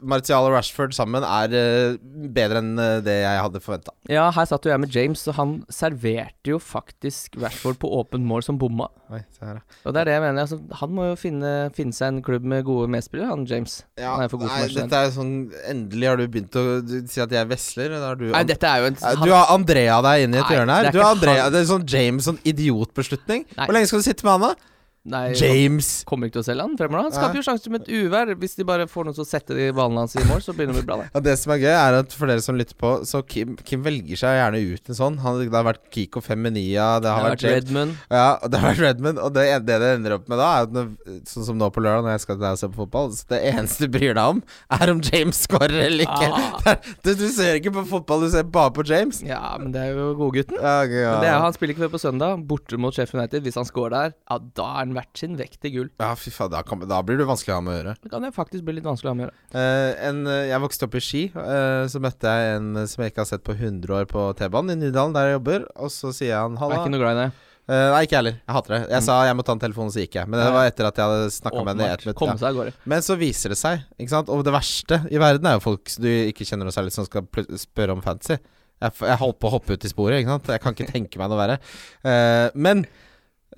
[0.03, 1.97] Martial og Rashford sammen er eh,
[2.35, 3.93] bedre enn eh, det jeg hadde forventa.
[4.11, 8.27] Ja, her satt jo jeg med James, og han serverte jo faktisk Rashford på åpent
[8.27, 8.89] mål som bomma.
[9.07, 10.41] Og det er det jeg mener.
[10.43, 13.79] Altså, han må jo finne, finne seg en klubb med gode medspillere, han James.
[14.01, 15.35] Ja, Han er for god nei, dette er sånn
[15.71, 17.95] Endelig har du begynt å du, si at jeg er vesler.
[18.19, 20.79] Du, Nei, dette er jo en han, du har Andrea deg inn i et hjørne
[20.81, 20.89] her.
[20.89, 21.55] det er Du har Andrea, han.
[21.55, 23.47] Det er sånn James, sånn idiotbeslutning.
[23.55, 23.69] Nei.
[23.69, 24.73] Hvor lenge skal du sitte med han, da?
[25.07, 25.89] Nei, James!
[26.09, 27.07] Kommer ikke til å selge han fremover.
[27.07, 28.33] Han skaper jo sjanser med et uvær.
[28.41, 30.75] Hvis de bare får noen til å sette de ballene hans i mål, så begynner
[30.75, 31.09] det å bli bra, det.
[31.15, 33.85] Ja, det som er gøy, er at for dere som lytter på, så Kim, Kim
[33.87, 35.19] velger seg gjerne ut en sånn.
[35.23, 37.95] Han, det har vært Kiko Feminia, det Det har, har vært vært Redmond.
[38.11, 39.23] Ja, det har vært Redmond.
[39.23, 40.91] Og det, det det ender opp med da, er når,
[41.31, 43.31] sånn som nå på lørdag, når jeg skal til deg og se på fotball, så
[43.31, 44.43] det eneste du bryr deg om,
[44.81, 46.31] er om James scorer eller ikke.
[46.33, 46.53] Ah.
[46.77, 49.23] Er- du ser ikke på fotball, du ser bare på James.
[49.25, 50.59] Ja, men det er jo godgutten.
[50.59, 51.13] Ja, okay, ja.
[51.15, 53.45] Men det er, han spiller ikke før på søndag, borte mot Sheffield United.
[53.47, 55.91] Hvis han scorer der, ja, da er han verdt sin vekt i gull.
[56.01, 57.97] ja, fy faen, da, kan, da blir det vanskelig å ha med å gjøre.
[58.03, 59.63] Det kan jo faktisk bli litt vanskelig å ha med å gjøre.
[59.63, 61.25] Eh, en, eh, jeg vokste opp i Ski.
[61.37, 64.75] eh, så møtte jeg en som jeg ikke har sett på 100 år på T-banen
[64.77, 65.67] i Nydalen, der jeg jobber.
[65.77, 67.33] Og så sier han Jeg er ikke noe glad i det.
[67.67, 68.35] Eh, nei, ikke jeg heller.
[68.47, 68.81] Jeg hater det.
[68.93, 69.07] Jeg Mm.
[69.09, 70.29] sa jeg må ta en telefon, så gikk jeg.
[70.31, 72.45] Men det var etter at jeg hadde snakka med henne i ett minutt.
[72.55, 72.71] Ja.
[72.87, 74.29] Men så viser det seg, ikke sant.
[74.31, 77.23] Og det verste i verden er jo folk du ikke kjenner noe særlig, som skal
[77.59, 78.39] spørre om fantasy.
[78.81, 80.47] Jeg, jeg holdt på å hoppe ut i sporet, ikke sant.
[80.47, 81.59] Jeg kan ikke tenke meg noe verre.
[82.05, 82.87] Uh, men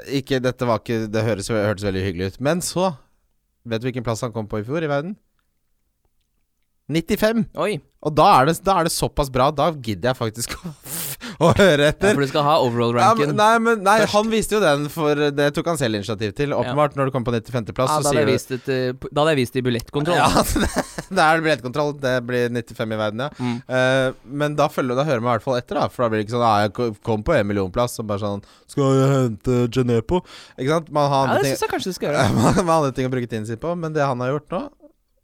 [0.07, 2.41] ikke, dette var ikke Det høres, hørtes veldig hyggelig ut.
[2.45, 2.93] Men så
[3.69, 5.17] Vet du hvilken plass han kom på i fjor i verden?
[6.89, 7.43] 95!
[7.61, 7.75] Oi.
[8.01, 9.51] Og da er, det, da er det såpass bra.
[9.53, 10.73] Da gidder jeg faktisk å,
[11.45, 12.15] å høre Ja, etter.
[12.17, 13.31] for du skal ha overall-ranken.
[13.31, 16.51] Ja, nei, men nei, han viste jo den, for det tok han selv initiativ til.
[16.57, 18.59] Åpenbart, når du kom på 95.-plass, Ja, så da hadde sier jeg du vist det,
[18.67, 20.19] til- da hadde jeg vist det i billettkontroll.
[20.19, 20.29] Ja,
[21.21, 21.93] det er billettkontroll.
[22.03, 23.31] Det blir 95 i verden, ja.
[23.39, 23.55] Mm.
[23.71, 25.87] Uh, men da, følger, da hører man i hvert fall etter, da.
[25.93, 28.43] For da blir det ikke sånn ah, 'Jeg kom på en millionplass', og bare sånn
[28.67, 30.25] 'Skal jeg hente Genepo?'
[30.59, 30.91] Ikke sant?
[30.91, 32.27] Man har Ja, det syns jeg kanskje du skal gjøre.
[32.67, 34.63] man har andre ting å bruke tiden sin på, men det han har gjort nå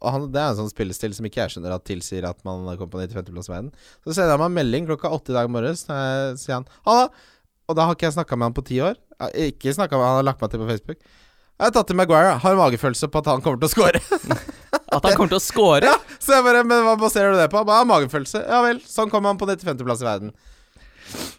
[0.05, 2.67] og han, Det er en sånn spillestil som ikke jeg skjønner at tilsier at man
[2.77, 3.73] kommer på 95.-plass i verden.
[4.05, 5.87] Så sender han meg en melding klokka åtte i dag morges.
[5.88, 7.11] og sier han 'halla',
[7.69, 8.97] og da har ikke jeg snakka med han på ti år.
[9.33, 10.99] Ikke snakka med han, han har lagt meg til på Facebook.
[11.55, 12.38] Jeg har tatt til Maguire.
[12.43, 14.01] Har en magefølelse på at han kommer til å score.
[14.90, 15.87] At han kommer til å score.
[15.90, 17.62] ja, så jeg bare Men hva baserer du det på?
[17.67, 18.43] Bare magefølelse.
[18.51, 18.83] Ja vel.
[18.83, 20.35] Sånn kommer han på 95.-plass i verden.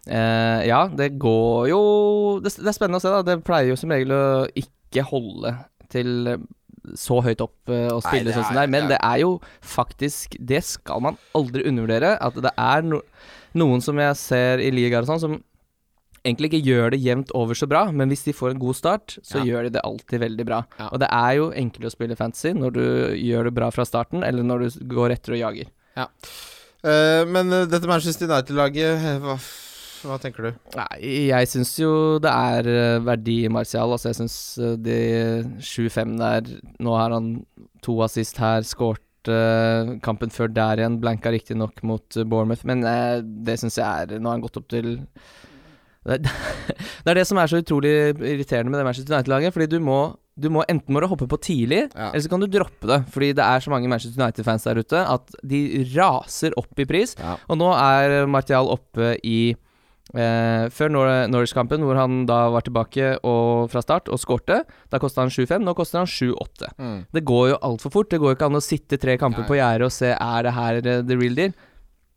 [0.08, 1.80] Uh, ja, det går jo
[2.44, 3.24] det, det er spennende å se, da.
[3.26, 4.26] Det pleier jo som regel å
[4.56, 5.52] ikke holde
[5.92, 6.30] til
[7.00, 8.72] så høyt opp eh, å spille sånn som det er.
[8.76, 8.94] Men ja.
[8.96, 9.34] det er jo
[9.66, 12.16] faktisk Det skal man aldri undervurdere.
[12.22, 13.02] At det er no,
[13.58, 15.38] noen som jeg ser i ligaer og sånn, som
[16.26, 19.18] egentlig ikke gjør det jevnt over så bra, men hvis de får en god start,
[19.22, 19.46] så Ja.
[19.46, 20.66] gjør de det alltid veldig bra.
[20.80, 20.90] Ja.
[20.92, 22.86] Og det er jo enklere å spille fantasy når du
[23.22, 25.70] gjør det bra fra starten, eller når du går etter og jager.
[25.96, 29.22] Eh, men uh, dette Manchester United-laget,
[30.08, 30.60] hva, tenker du?
[30.78, 31.92] Nei, jeg syns jo
[32.24, 33.92] det er eh, verdi i Martial.
[33.96, 35.00] Altså, jeg syns eh, de
[35.60, 36.52] 7-5 der
[36.86, 37.32] Nå har han
[37.86, 41.00] to assist her, skåret eh, kampen før der igjen.
[41.04, 42.86] Blanka riktignok mot Bournemouth, men
[43.46, 44.96] det syns jeg er Nå har han gått opp til
[46.06, 49.56] det er det som er så utrolig irriterende med det Manchester United-laget.
[49.56, 49.96] Fordi du må,
[50.38, 52.12] du må enten må du hoppe på tidlig, Ja.
[52.12, 53.00] eller så kan du droppe det.
[53.10, 55.62] Fordi det er så mange Manchester United-fans der ute at de
[55.96, 57.16] raser opp i pris.
[57.18, 57.38] Ja.
[57.50, 59.56] Og nå er Martial oppe i
[60.14, 65.02] eh, Før Nor Norwich-kampen, hvor han da var tilbake og, fra start og skårte, da
[65.02, 65.64] kosta han 7-5.
[65.66, 66.74] Nå koster han 7-8.
[66.78, 67.00] Mm.
[67.16, 68.12] Det går jo altfor fort.
[68.14, 69.50] Det går ikke an å sitte tre kamper Nei.
[69.50, 71.56] på gjerdet og se er det her the real deal.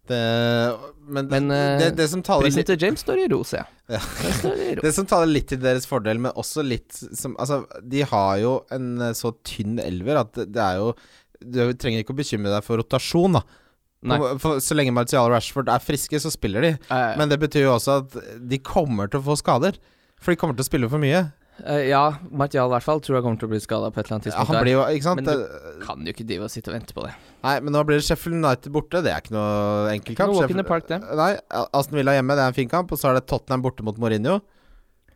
[0.08, 3.42] Det, men Men, det, eh, det, det som taler Prisen til James står i ro,
[3.44, 3.68] ser jeg.
[3.92, 4.00] Ja.
[4.84, 8.52] Det som taler litt til deres fordel, men også litt som Altså, de har jo
[8.74, 10.90] en eh, så tynn elver at det, det er jo
[11.40, 13.44] Du trenger ikke å bekymre deg for rotasjon, da.
[14.06, 16.68] For, for, så lenge Martial og Rashford er friske, så spiller de.
[16.86, 18.14] Eh, Men det betyr jo også at
[18.48, 19.78] de kommer til å få skader.
[20.22, 21.24] For de kommer til å spille for mye.
[21.58, 24.06] Uh, ja, Martial i hvert fall tror jeg kommer til å bli skada på et
[24.06, 24.54] eller annet Ja, tidspunkt.
[24.54, 25.14] han blir jo?
[25.18, 27.10] Men du Kan jo ikke drive og sitte og vente på det.
[27.42, 29.02] Nei, men nå blir det Sheffield United borte.
[29.02, 30.36] Det er ikke noe enkel kamp.
[30.38, 31.00] Sheffield- park, det.
[31.18, 31.32] Nei,
[31.74, 32.94] Aston Villa hjemme, det er en fin kamp.
[32.94, 34.38] Og så er det Tottenham borte mot Mourinho.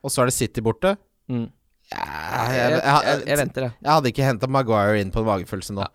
[0.02, 0.96] Og så er det City borte.
[1.30, 1.46] Mm.
[1.92, 2.02] Ja,
[2.50, 3.72] Jeg, jeg, jeg, jeg, venter, jeg.
[3.84, 5.86] jeg hadde ikke henta Maguire inn på en magefølelse nå.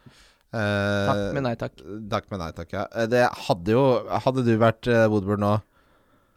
[0.55, 1.73] Eh, Takk, men nei takk.
[2.09, 2.69] Takk, men nei takk.
[2.71, 2.85] Ja.
[2.95, 3.81] Eh, Det hadde jo
[4.23, 5.51] Hadde du vært uh, Woodburn nå,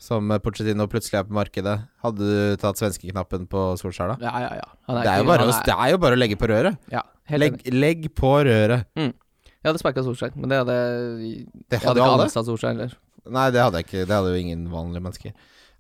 [0.03, 4.16] som eh, Pochettino plutselig er på markedet, hadde du tatt svenskeknappen på Solskjær da?
[4.25, 4.68] Ja, ja, ja.
[4.88, 6.79] Han Det er, ikke- bare å, det er jo bare å legge på røret.
[6.90, 8.88] Ja, Legg, legg på røret.
[8.99, 12.96] Jeg hadde sparka Solskjær, men det hadde Det Jeg hadde hadde ikke ansatt Solskjær heller.
[13.31, 14.07] Nei, det hadde jeg ikke.
[14.09, 15.35] Det hadde jo ingen vanlige mennesker.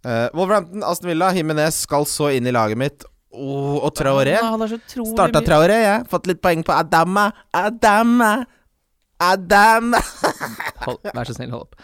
[0.04, 3.04] Uh, Wolverhampton, Aston Villa, Jimenez skal så inn i laget mitt.
[3.30, 4.34] Oh, og Traoré.
[4.42, 6.06] Han har så utrolig Starta Traoré, jeg.
[6.10, 7.28] Fått litt poeng på Adama.
[7.54, 8.32] Adama.
[9.20, 10.00] Adama.
[10.86, 11.74] Hold, Vær så snill, hold opp.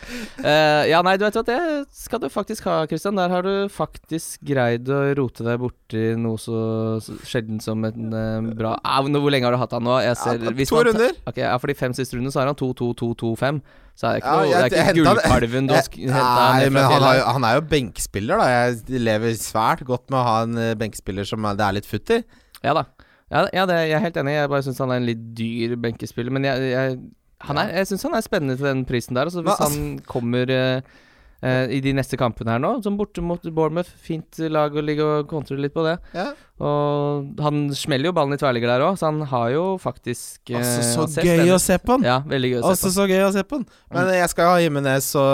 [0.40, 1.58] Uh, ja, nei, du vet at det
[1.92, 3.18] skal du faktisk ha, Christian.
[3.20, 6.56] Der har du faktisk greid å rote deg borti noe så
[7.04, 9.98] så sjelden som en uh, bra Au, Hvor lenge har du hatt han nå?
[10.00, 11.12] Jeg ser, Ja, to runder.
[11.28, 13.60] Ok, ja, For de fem siste rundene så har han 2-2-2-2-5.
[13.96, 17.46] Så er det ikke, Ja, noe, gullkalven du har henta Nei, men han, har, han
[17.48, 18.48] er jo benkspiller, da.
[18.52, 22.12] Jeg lever svært godt med å ha en eh, benkspiller som det er litt futt
[22.12, 22.20] i.
[22.60, 22.84] Ja da.
[23.32, 24.36] Ja, ja det, jeg er helt enig.
[24.36, 26.34] Jeg bare syns han er en litt dyr benkespiller.
[26.36, 27.00] Men jeg, jeg,
[27.48, 29.30] han er, jeg syns han er spennende til den prisen der.
[29.30, 30.92] Altså, hvis altså- han kommer eh,
[31.40, 35.08] eh, i de neste kampene her nå, som borte mot Bournemouth, fint lag å ligge
[35.08, 35.96] og kontre litt på det.
[36.14, 36.30] Ja.
[36.56, 40.56] Og han smeller jo ballen i tverrligger der òg, så han har jo faktisk eh,
[40.56, 42.06] Altså, så gøy spennende å se på han!
[42.08, 42.92] Ja, veldig gøy å se Altså, på.
[42.94, 43.66] så gøy å se på han.
[43.92, 45.24] Men jeg skal ha Jimenez, så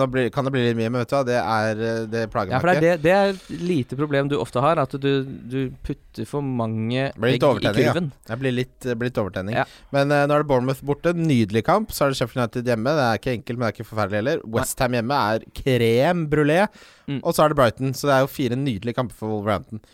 [0.00, 0.88] nå blir, kan det bli litt mye.
[0.88, 2.86] Men vet du hva, det er eh, Det plager Ja, meg det ikke.
[2.86, 5.10] det, det er et lite problem du ofte har, at du,
[5.52, 7.76] du putter for mange egg i kurven.
[7.76, 7.94] ja.
[8.32, 9.60] Det blir litt, eh, blir litt overtenning.
[9.60, 9.68] Ja.
[9.92, 11.12] Men uh, nå er det Bournemouth borte.
[11.12, 11.92] Nydelig kamp.
[11.92, 12.96] Så er det Sheffield United hjemme.
[12.96, 14.44] Det er ikke enkelt, men det er ikke forferdelig heller.
[14.56, 16.62] Westham hjemme er krem brulé.
[17.04, 17.20] Mm.
[17.20, 17.92] Og så er det Brighton.
[17.92, 19.84] Så det er jo fire nydelige kamper for Wolverhampton.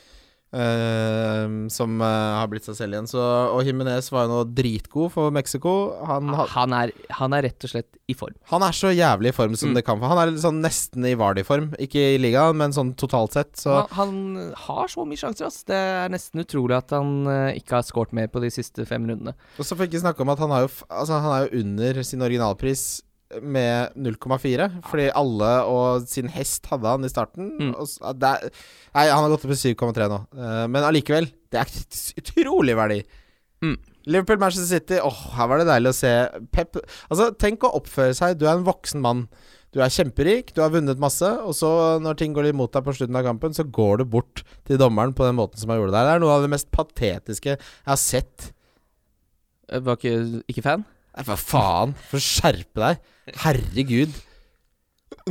[0.56, 2.08] Eh, som uh,
[2.40, 3.08] har blitt seg selv igjen.
[3.10, 3.20] Så,
[3.52, 5.74] og Jimenez var jo nå dritgod for Mexico.
[6.08, 8.36] Han, ha- Han er, han er rett og slett i form.
[8.52, 9.74] han er så jævlig i form som Mm.
[9.74, 10.06] det kan få.
[10.12, 11.72] Han er sånn nesten i Vardy-form.
[11.82, 13.56] Ikke i ligaen, men sånn totalt sett.
[13.58, 15.64] Så Han, han har så mye sjanser, ass.
[15.66, 19.02] Det er nesten utrolig at han uh, ikke har skåret mer på de siste fem
[19.10, 19.34] rundene.
[19.58, 21.60] Og så får vi ikke snakke om at han, har jo, altså, han er jo
[21.64, 23.02] under sin originalpris
[23.42, 24.70] med 0,4.
[24.86, 27.52] Fordi alle og sin hest hadde han i starten.
[27.60, 27.74] Mm.
[27.78, 28.56] Og det er,
[28.96, 30.22] nei, han har gått opp til 7,3 nå.
[30.36, 31.76] Eh, men allikevel, det er
[32.22, 33.02] utrolig verdi.
[34.06, 35.00] Liverpool, Manchester City.
[35.02, 36.12] Åh, her var det deilig å se
[36.54, 38.38] Pep Altså, tenk å oppføre seg.
[38.38, 39.26] Du er en voksen mann.
[39.74, 41.68] Du er kjemperik, du har vunnet masse, og så,
[42.00, 45.12] når ting går imot deg på slutten av kampen, så går du bort til dommeren
[45.12, 46.06] på den måten som han gjorde der.
[46.06, 48.52] Det er noe av det mest patetiske jeg har sett.
[49.68, 50.86] Jeg var ikke, ikke fan.
[51.16, 51.94] Nei, hva faen?
[52.10, 53.04] For å skjerpe deg.
[53.42, 54.16] Herregud.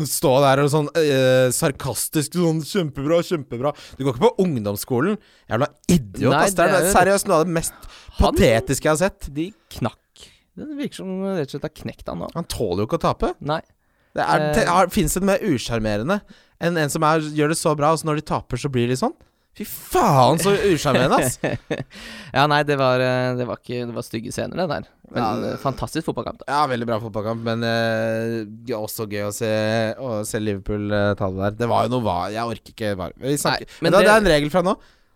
[0.08, 3.72] Stå der og sånn eh, sarkastisk sånn Kjempebra, kjempebra.
[3.96, 5.20] Du går ikke på ungdomsskolen.
[5.52, 6.32] Jævla idiot.
[6.34, 6.56] Nei, ass.
[6.58, 7.76] Det er det er seriøst noe av det mest
[8.18, 9.30] Han- patetiske jeg har sett.
[9.36, 9.46] De
[9.78, 10.26] knakk.
[10.56, 12.30] Det virker som rett og slett har knekt han nå.
[12.36, 13.34] Han tåler jo ikke å tape.
[13.44, 13.62] Nei.
[14.16, 14.88] Det er, Eh.
[14.96, 16.22] Fins det noe mer usjarmerende
[16.64, 18.88] enn en som er, gjør det så bra, og så når de taper, så blir
[18.88, 19.14] de sånn?
[19.56, 21.38] Fy faen, så usjarmerende, ass.
[22.36, 24.90] ja, nei, det var, eh, det var ikke Det var stygge scener, det der.
[25.14, 26.42] Men Ja, eh, fantastisk fotballkamp.
[26.44, 26.50] da.
[26.52, 29.54] Ja, veldig bra fotballkamp, men er også gøy å se,
[29.96, 31.58] å se Liverpool ta det der.
[31.64, 33.16] Det var jo noe var Jeg orker ikke var.
[33.16, 34.76] Vi snakker, Nei, men men det, det er en regel fra nå.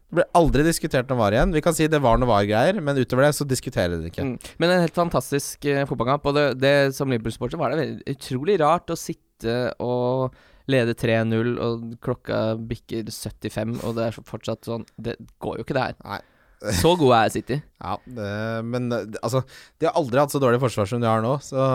[0.10, 1.52] Det blir aldri diskutert noe var igjen.
[1.54, 4.24] Vi kan si det var noe var-greier, men utover det så diskuterer det ikke.
[4.26, 4.54] Mm.
[4.58, 6.26] Men en helt fantastisk eh, fotballkamp.
[6.26, 10.34] Og det, det som Liverpool-supporter var det veldig, utrolig rart å sitte og
[10.70, 15.78] lede 3-0, og klokka bikker 75, og det er fortsatt sånn Det går jo ikke,
[15.78, 15.98] det her.
[16.06, 16.22] Nei.
[16.82, 17.58] Så god er City.
[17.80, 18.30] Ja, det,
[18.68, 19.42] men eh, altså
[19.80, 21.68] De har aldri hatt så dårlig forsvar som de har nå, så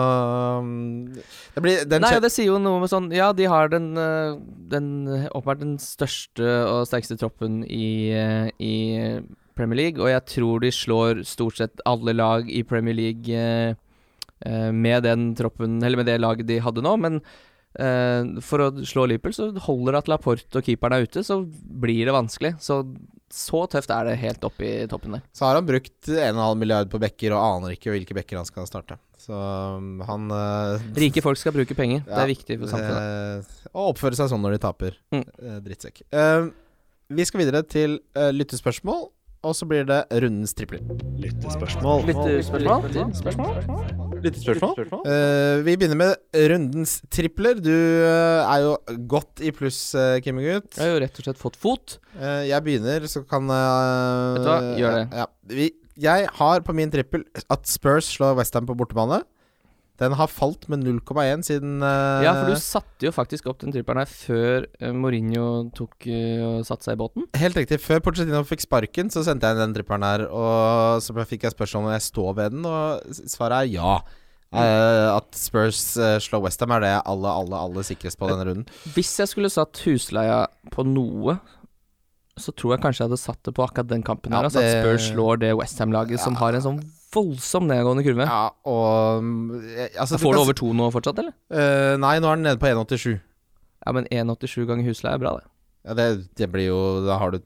[0.61, 1.07] um,
[1.55, 3.95] Det blir den Nei, og det sier jo noe med sånn Ja, de har den,
[3.97, 4.35] eh,
[4.69, 4.91] den
[5.31, 8.75] åpenbart den største og sterkeste troppen i, eh, i
[9.57, 13.41] Premier League, og jeg tror de slår stort sett alle lag i Premier League
[14.45, 17.21] med den troppen Eller med det laget de hadde nå, men
[18.45, 22.05] for å slå Liverpool så holder det at Laporte og keeperen er ute, så blir
[22.07, 22.53] det vanskelig.
[22.63, 22.81] Så
[23.35, 25.23] så tøft er det helt oppe i toppen der.
[25.35, 28.67] Så har han brukt 1,5 milliard på bekker og aner ikke hvilke bekker han skal
[28.69, 28.95] starte.
[29.19, 32.03] Så um, han eh, Rike folk skal bruke penger.
[32.05, 33.49] Det er viktig for samfunnet.
[33.65, 34.99] eh, Å oppføre seg sånn når de taper.
[35.15, 35.25] Mm.
[35.25, 36.03] Eh, drittsekk.
[36.15, 36.47] Eh,
[37.17, 39.07] vi skal videre til eh, lyttespørsmål,
[39.45, 40.81] og så blir det rundens tripler.
[41.21, 42.05] Lyttespørsmål.
[45.05, 47.59] Eh, vi begynner med rundens tripler.
[47.61, 48.73] Du uh, er jo
[49.11, 50.71] godt i pluss, uh, Kimmegutt.
[50.73, 51.97] Jeg har jo rett og slett fått fot.
[52.17, 54.59] Uh, jeg begynner, så kan uh, Vet du hva?
[54.81, 55.05] Gjør det.
[55.21, 55.69] Ja, vi,
[56.07, 59.21] jeg har på min trippel at Spurs slår Westham på bortebane.
[60.01, 63.71] Den har falt med 0,1 siden uh, Ja, for du satte jo faktisk opp den
[63.71, 67.29] tripperen her før uh, Mourinho tok uh, og satte seg i båten.
[67.39, 67.79] Helt riktig.
[67.83, 70.25] Før Porcetino fikk sparken, så sendte jeg den tripperen her.
[70.27, 73.97] Og så fikk jeg spørsmål om jeg står ved den, og svaret er ja.
[74.55, 78.67] Uh, at Spurs uh, slår Westham er det alle, alle, alle sikrest på denne runden.
[78.95, 81.39] Hvis jeg skulle satt husleia på noe,
[82.39, 84.49] så tror jeg kanskje jeg hadde satt det på akkurat den kampen Ja, her.
[84.49, 86.79] Altså at Spurs slår det Westham-laget som har en sånn
[87.15, 88.27] voldsom nedgående kurve.
[88.27, 89.49] Ja, og mm,
[89.95, 91.33] altså, Får du kan over to nå fortsatt, eller?
[91.49, 93.15] eh, nei, nå er den nede på 1,87.
[93.85, 95.47] Ja, men 1,87 ganger husleie er bra, det.
[95.85, 96.05] Ja, det,
[96.39, 97.41] det blir jo Da har du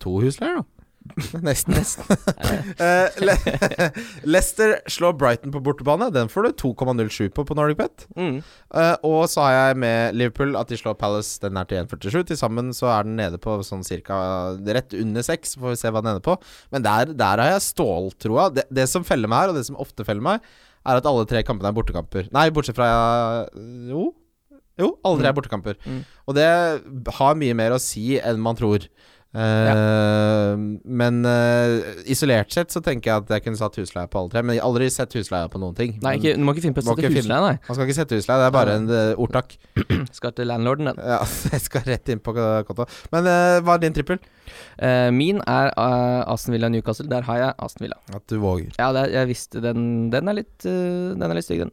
[0.00, 0.81] to husleier, da.
[1.46, 1.74] Nesten.
[1.74, 2.04] nesten.
[3.26, 3.34] Le
[4.32, 6.08] Leicester slår Brighton på bortebane.
[6.14, 8.06] Den får du 2,07 på på Nordic Bet.
[8.16, 8.40] Mm.
[8.74, 11.38] Uh, og så har jeg med Liverpool at de slår Palace.
[11.42, 12.22] Den er til 1,47.
[12.30, 14.16] Til sammen så er den nede på sånn cirka
[14.62, 15.54] rett under 6.
[15.54, 16.38] så Får vi se hva den ender på.
[16.74, 18.50] Men der, der har jeg ståltroa.
[18.54, 20.50] Det, det som feller meg her, og det som ofte feller meg,
[20.82, 22.28] er at alle tre kampene er bortekamper.
[22.34, 22.90] Nei, bortsett fra
[23.90, 24.10] Jo.
[24.80, 25.76] Jo, alle tre er bortekamper.
[25.84, 26.02] Mm.
[26.26, 26.48] Og det
[27.18, 28.86] har mye mer å si enn man tror.
[29.32, 34.32] Eh, Men eh, isolert sett så tenker jeg at jeg kunne satt husleie på alle
[34.34, 34.42] tre.
[34.44, 35.96] Men jeg har aldri sett husleie på noen ting.
[36.04, 37.56] Nei, ikke, du må ikke finne på å sette husleie, nei.
[37.64, 39.56] Man skal ikke sette husleie, det er bare en eh, ordtak.
[40.18, 41.00] Skal til landlorden, den.
[41.00, 41.22] Ja,
[41.54, 42.86] jeg skal rett inn på konto.
[43.14, 43.26] Men
[43.64, 44.20] hva er din trippel?
[44.76, 47.08] Uh, min er uh, Aston Villa Newcastle.
[47.08, 47.98] Der har jeg Aston Villa.
[48.12, 48.72] At du våger.
[48.76, 51.72] Ja, det, jeg visste den Den er litt, uh, den er litt stygg, den.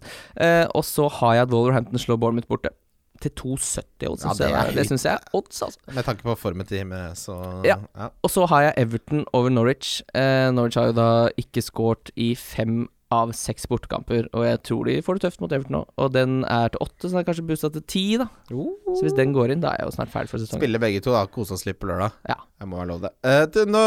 [0.78, 2.72] Og så har jeg at Wolverhampton slår Bournemouth borte.
[3.20, 4.24] Til 2,70 odds.
[4.24, 5.80] Ja, det er det syns jeg er odds, altså.
[5.92, 7.36] Med tanke på formen til Hime, så
[7.68, 7.76] Ja.
[7.98, 8.08] ja.
[8.24, 10.02] Og så har jeg Everton over Norwich.
[10.16, 14.86] Eh, Norwich har jo da ikke scoret i fem av seks bortekamper, og jeg tror
[14.86, 15.82] de får det tøft mot Everton nå.
[15.98, 18.28] Og den er til åtte, så den er kanskje boosta til ti, da.
[18.54, 20.62] Så hvis den går inn, da er jeg jo snart ferdig for sesongen.
[20.62, 21.24] Spiller begge to, da.
[21.26, 22.14] Kose oss litt på lørdag.
[22.30, 22.38] Ja.
[22.62, 23.12] Jeg må ha lov det.
[23.26, 23.82] Eh, til, nå,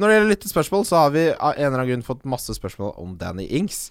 [0.00, 2.94] når det gjelder lyttespørsmål, så har vi av en eller annen grunn fått masse spørsmål
[3.02, 3.90] om Danny Ings.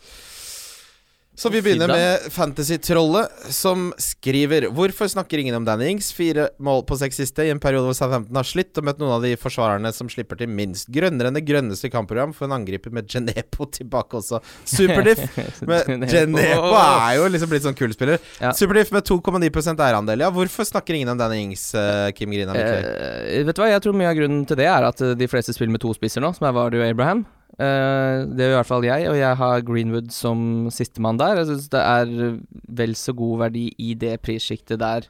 [1.41, 6.11] Så vi begynner med Fantasy-trollet, som skriver Hvorfor snakker ingen om Danny Ings?
[6.13, 9.15] Fire mål på seks siste i en periode hvor Southampton har slitt og møtt noen
[9.15, 10.91] av de forsvarerne som slipper til minst.
[10.93, 14.37] Grønnere enn det grønneste kampprogram for en angriper med Genepo tilbake også.
[14.69, 15.25] Superdiff.
[15.71, 18.21] med Genepo er jo liksom blitt sånn kulspiller.
[18.37, 18.53] Ja.
[18.53, 20.21] Superdiff med 2,9% eierandel.
[20.21, 22.53] Ja, hvorfor snakker ingen om Danny Ings, eh, Kim Grina?
[22.53, 22.85] Mikkel?
[22.85, 25.33] Eh, vet du hva, jeg tror mye av grunnen til det er at eh, de
[25.33, 27.25] fleste spiller med to spisser nå, som er Vardy og Abraham.
[27.59, 31.41] Eh, det gjør i hvert fall jeg, og jeg har Greenwood som sistemann der.
[31.41, 32.37] Jeg syns det er
[32.81, 35.07] vel så god verdi i det prissjiktet der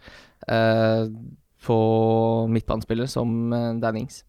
[0.49, 1.05] uh,
[1.61, 1.77] på
[2.49, 4.23] midtbanespiller som uh, Dan Ings.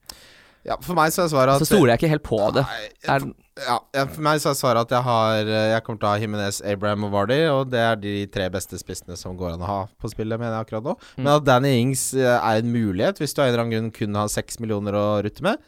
[0.62, 2.62] Ja, for meg så er svaret at Så stoler jeg ikke helt på det.
[2.62, 3.24] Nei, Er,
[3.66, 6.20] ja, for meg så er svaret at jeg har eh, Jeg kommer til å ha
[6.22, 9.70] Jimenez, Abraham og Vardy, og det er de tre beste spissene som går an å
[9.70, 10.94] ha på spillet, mener jeg akkurat nå.
[11.16, 11.24] Mm.
[11.24, 13.90] Men at Danny Ings eh, er en mulighet, hvis du av en eller annen grunn
[13.96, 15.58] kun har seks millioner å rutte med,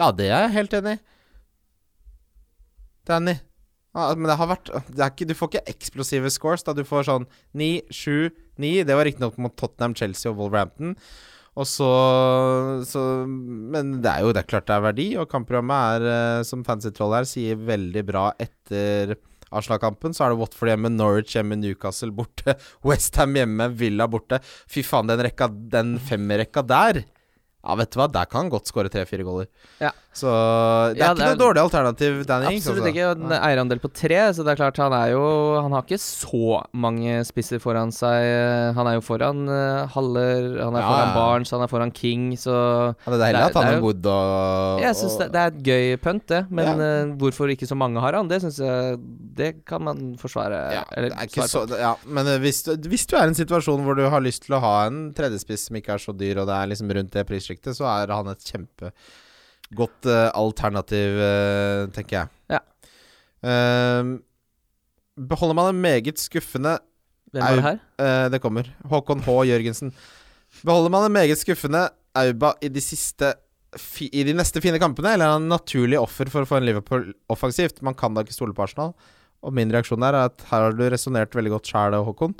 [0.00, 1.02] ja, det er jeg helt enig i.
[3.08, 3.38] Danny.
[3.94, 6.74] Men det har vært det ikke, Du får ikke eksplosive scores, da.
[6.76, 7.26] Du får sånn
[7.58, 8.30] 9, 7,
[8.62, 8.84] 9.
[8.86, 10.94] Det var riktignok mot Tottenham, Chelsea og Wolverhampton.
[11.58, 11.88] Og så,
[12.86, 16.44] så Men det er jo det er klart det er verdi, og kampprogrammet er, eh,
[16.46, 19.16] som Fancy Troll her sier, veldig bra etter
[19.50, 20.14] Arsenal-kampen.
[20.14, 22.54] Så er det Watford hjemme, Norwich hjemme, Newcastle borte,
[22.86, 24.38] Westham hjemme, Villa borte.
[24.70, 27.02] Fy faen, den rekka Den femmerrekka der
[27.60, 29.46] Ja, vet du hva, der kan han godt skåre tre-fire goller.
[29.80, 29.90] Ja.
[30.16, 32.66] Så det er Ja, ikke det er- noe dårlig alternativ, Danny Ings.
[32.66, 32.90] Absolutt altså.
[32.90, 33.10] ikke.
[33.20, 36.64] En eierandel på tre, så det er klart han er jo Han har ikke så
[36.74, 38.74] mange spisser foran seg.
[38.74, 41.14] Han er jo foran uh, Haller, han er Ja, foran.
[41.14, 42.50] Barnes, han er foran King, så
[43.06, 45.40] Ja, det er heller er- at han er god Wood og Jeg syns det, det
[45.40, 46.42] er et gøy pønt, det.
[46.50, 48.98] Men eh, hvorfor ikke så mange har han, det syns jeg
[49.36, 50.72] Det kan man forsvare.
[50.74, 53.28] ja, eller det er ikke så, ja, men eh, hvis du, hvis du er i
[53.30, 56.12] en situasjon hvor du har lyst til å ha en tredjespiss som ikke er så
[56.16, 61.18] dyr, og det er liksom rundt det prissjiktet, så er han et kjempegodt uh, alternativ,
[61.18, 62.32] uh, tenker jeg.
[62.54, 62.62] Ja.
[63.40, 64.18] Uh,
[65.30, 66.78] beholder man en meget skuffende
[67.30, 67.78] Hvem var det her?
[68.00, 68.66] Uh, det kommer.
[68.90, 69.36] Håkon H.
[69.46, 69.92] Jørgensen.
[70.64, 73.34] Beholder man en meget skuffende Auba i de siste
[74.10, 77.12] I de neste fine kampene, eller er han naturlig offer for å få en Liverpool
[77.30, 77.84] offensivt?
[77.86, 78.96] Man kan da ikke stole på Arsenal.
[79.46, 82.34] Og min reaksjon der er at her har du resonnert veldig godt sjæl, Håkon.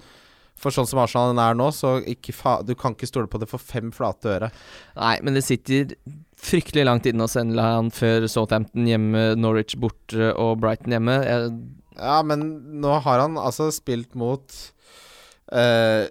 [0.60, 3.88] For sånn som Arsenal er nå, så du kan ikke stole på det for fem
[3.96, 4.50] flate øre.
[4.98, 5.94] Nei, men det sitter
[6.40, 11.16] fryktelig langt inne å sende han før Southampton hjemme, Norwich borte og Brighton hjemme.
[11.24, 11.54] Jeg,
[11.96, 12.44] Ja, men
[12.80, 14.52] nå har han altså spilt mot
[15.52, 16.04] uh,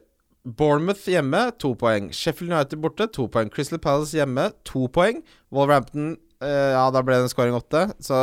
[0.45, 2.09] Bournemouth hjemme, to poeng.
[2.15, 3.53] Sheffield United borte, to poeng.
[3.53, 5.21] Crystal Palace hjemme, to poeng.
[5.53, 7.87] Wolverhampton uh, Ja, da ble det en scoring åtte.
[8.01, 8.17] Så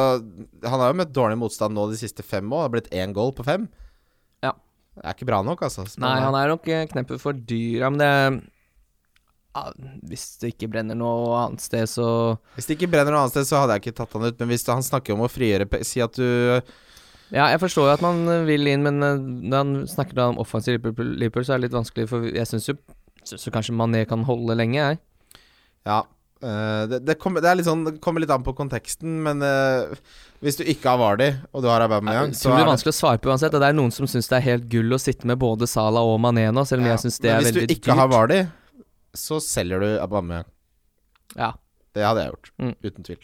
[0.67, 2.67] han har jo møtt dårlig motstand nå de siste fem år.
[2.67, 3.71] Det har blitt én goal på fem.
[3.71, 3.86] Ja.
[4.97, 5.85] Det er ikke bra nok, altså.
[6.01, 7.83] nei, han er nok eh, kneppet for dyr.
[7.85, 8.11] Ja, men det
[9.57, 9.71] ja,
[10.09, 12.09] Hvis det ikke brenner noe annet sted, så
[12.57, 14.41] Hvis det ikke brenner noe annet sted, så hadde jeg ikke tatt han ut.
[14.41, 16.27] Men hvis han snakker om å frigjøre Si at du
[17.35, 20.41] Ja, jeg forstår jo at man eh, vil inn, men eh, når han snakker om
[20.43, 22.77] offensiv Liverpool, så er det litt vanskelig, for jeg syns jo,
[23.27, 25.01] synes jo kanskje Mané kan holde lenge, jeg.
[25.89, 26.05] Ja.
[26.43, 29.95] Eh, det, det, kommer, det, er sånn, det kommer litt an på konteksten, men uh,
[30.45, 32.99] hvis du ikke har Vardy, og du har Aubameyang, Jeg så det er vanskelig å
[33.01, 33.55] svare på uansett.
[33.57, 36.03] Og det er noen som syns det er helt gull å sitte med både Sala
[36.05, 37.89] og Mané nå, selv om Ja, jeg syns det er men er hvis du ikke
[37.91, 38.01] dyrt.
[38.03, 38.41] har Vardy,
[39.17, 40.45] så selger du Aubameyang.
[41.37, 41.55] Ja.
[41.97, 42.75] Det hadde jeg gjort, Mm.
[42.85, 43.19] uten tvil.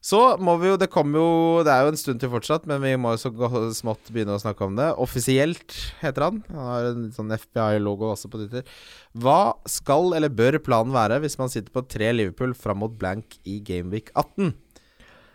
[0.00, 1.32] Så må vi jo Det kommer jo
[1.66, 4.40] Det er jo en stund til fortsatt, men vi må jo så smått begynne å
[4.42, 4.88] snakke om det.
[5.00, 6.42] Offisielt heter han.
[6.48, 8.64] Han har en sånn FBI-logo også på Twitter.
[9.12, 13.36] Hva skal eller bør planen være hvis man sitter på tre Liverpool fram mot blank
[13.44, 14.54] i Gameweek 18?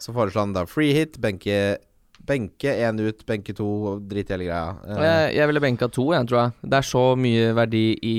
[0.02, 1.78] Så foreslår han da free hit, benke
[2.26, 3.68] Benke én ut, benke to,
[4.10, 4.76] drit i hele greia.
[4.98, 6.54] Jeg, jeg ville benka to, jeg, tror jeg.
[6.72, 8.16] Det er så mye verdi i,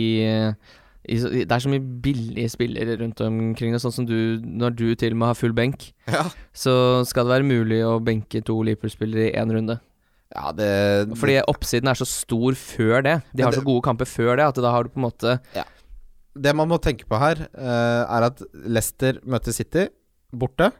[1.06, 3.74] Det er så mye billige spillere rundt omkring.
[3.78, 6.24] Sånn som du, når du til og med har full benk, ja.
[6.52, 9.78] så skal det være mulig å benke to Liverpool-spillere i én runde.
[10.34, 10.70] ja, det
[11.16, 13.16] Fordi oppsiden er så stor før det.
[13.32, 15.38] De har det- så gode kamper før det at da har du på en måte
[16.36, 19.86] Det man må tenke på her, uh, er at Leicester møter City
[20.34, 20.72] borte.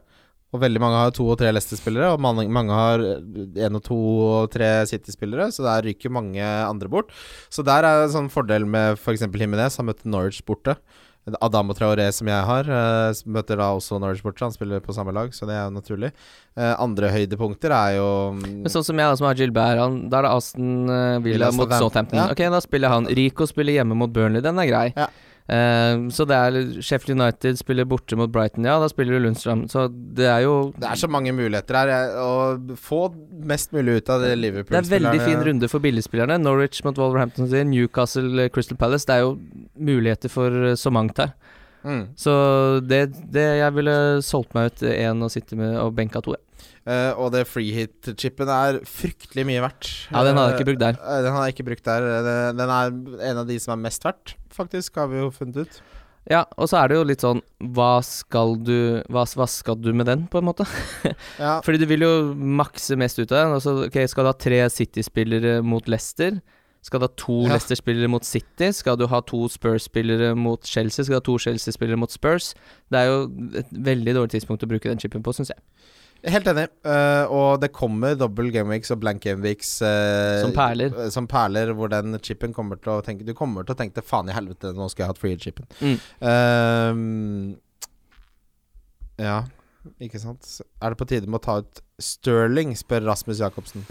[0.55, 4.51] Og veldig mange har to og tre Leicester-spillere, og mange, har én og to og
[4.53, 7.11] tre City-spillere, så der ryker mange andre bort.
[7.51, 9.27] Så der er en sånn fordel med f.eks.
[9.27, 9.75] Jimenez.
[9.81, 10.77] Han møtte Norwich borte.
[11.43, 14.45] Adam og Traoré, som jeg har, eh, møter da også Norwich borte.
[14.45, 16.11] Han spiller på samme lag, så det er jo naturlig.
[16.55, 18.07] Eh, andre høydepunkter er jo
[18.37, 21.49] mm, Men sånn som jeg, som har Gilbert, han, da er det Aston eh, Villa
[21.49, 21.83] Villa mot Southampton.
[21.83, 22.19] Southampton.
[22.23, 22.31] Ja.
[22.31, 23.09] Ok, da spiller han.
[23.19, 24.87] Rico spiller hjemme mot Burnley, den er grei.
[24.95, 25.09] Ja.
[25.47, 29.65] Eh, så det er Sheffield United spiller borte mot Brighton, ja, da spiller du Lundstrøm.
[29.71, 32.15] Så det er jo Det er så mange muligheter her.
[32.19, 33.07] Å få
[33.47, 36.39] mest mulig ut av det Liverpool-spillerne Det er veldig fin runde for billigspillerne.
[36.43, 39.07] Norwich mot Wolverhampton, Newcastle, Crystal Palace.
[39.07, 39.37] Det er jo
[39.79, 41.33] muligheter for eh, så mangt her.
[41.83, 42.03] Mm.
[42.19, 42.33] Så
[42.83, 46.35] det, det Jeg ville solgt meg ut én og sitte med og benka to.
[46.87, 49.89] Eh, og det freehit-chipen er fryktelig mye verdt.
[50.07, 50.99] Ja, den har jeg ikke brukt der.
[51.03, 52.07] Uh, den har jeg ikke brukt der.
[52.15, 52.93] Eh, Den er
[53.31, 55.81] en av de som er mest verdt, faktisk, har vi jo funnet ut.
[56.27, 57.39] Ja, og så er det jo litt sånn
[57.71, 60.65] Hva skal du Hva, hva skal du med den, på en måte?
[61.39, 63.53] Ja, Fordi du vil jo makse mest ut av den.
[63.55, 66.41] Altså, ok, skal du ha tre City-spillere mot Leicester?
[66.87, 67.53] Skal du ha to Ja.
[67.57, 68.71] Leicester-spillere mot City?
[68.71, 71.03] Skal du ha to Spurs-spillere mot Chelsea?
[71.03, 72.53] Skal du ha to Chelsea-spillere mot Spurs?
[72.89, 73.17] Det er jo
[73.59, 75.59] et veldig dårlig tidspunkt å bruke den chipen på, syns jeg.
[76.33, 76.63] helt enig.
[76.87, 80.95] Uh, og det kommer double gameweeks og blank gameweeks uh, Som perler.
[81.03, 84.01] eh, Som perler, hvor den chipen kommer til å tenke Du kommer til å tenke
[84.01, 85.67] faen i helvete, nå skal jeg ha hatt free-chipen.
[85.83, 87.57] Mm.
[89.21, 89.37] Ja,
[90.03, 90.45] ikke sant.
[90.81, 93.85] Er det på tide med å ta ut Sterling, spør Rasmus Jacobsen.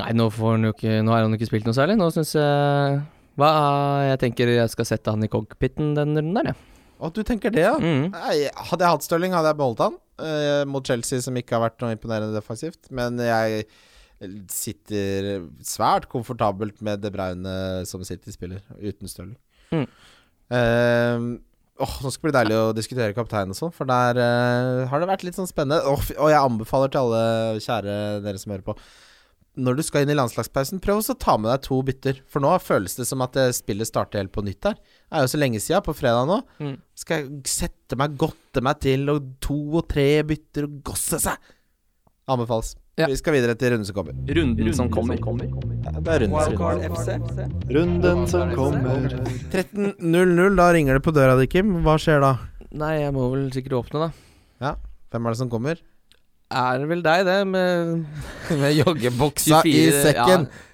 [0.00, 1.98] Nei, nå, jo ikke, nå har han ikke spilt noe særlig.
[2.00, 3.00] Nå syns jeg
[3.40, 3.50] Hva
[4.08, 6.60] Jeg tenker jeg skal sette han i cockpiten den runden der, jeg.
[7.04, 7.74] Å, du tenker det, ja?
[7.76, 8.12] Mm.
[8.14, 8.36] Nei,
[8.70, 9.98] hadde jeg hatt Stirling, hadde jeg beholdt han.
[10.24, 12.86] eh, mot Chelsea, som ikke har vært noe imponerende defensivt.
[12.94, 13.66] Men jeg
[14.52, 17.56] sitter svært komfortabelt med De Bruyne
[17.88, 19.36] som City-spiller, uten Stirling.
[19.74, 19.88] Mm.
[20.54, 21.26] Eh,
[21.82, 25.02] åh, nå skal det bli deilig å diskutere kaptein og sånn, for der eh, har
[25.02, 25.82] det vært litt sånn spennende.
[25.90, 28.78] Og jeg anbefaler til alle kjære dere som hører på.
[29.54, 32.20] Når du skal inn i landslagspausen, prøv også å ta med deg to bytter.
[32.30, 34.74] For nå føles det som at spillet starter helt på nytt her.
[34.74, 36.40] Det er jo så lenge siden, på fredag nå.
[36.58, 36.72] Mm.
[36.98, 41.52] Skal jeg sette meg, godte meg til, og to og tre bytter og gosse seg.
[42.26, 42.74] Anbefales.
[42.98, 43.08] Ja.
[43.10, 44.14] Vi skal videre til runden som kommer.
[44.38, 45.18] Runden som kommer.
[45.84, 47.54] Ja, det er runden som kommer.
[47.78, 49.16] Runden som kommer.
[49.50, 51.74] 13.00, da ringer det på døra di, Kim.
[51.86, 52.36] Hva skjer da?
[52.74, 54.30] Nei, jeg må vel sikkert åpne, da.
[54.62, 54.76] Ja.
[55.10, 55.82] Hvem er det som kommer?
[56.54, 58.06] Er vel deg, det, med
[58.62, 60.46] Med joggebuksa i 24 sekken.
[60.48, 60.70] Ja,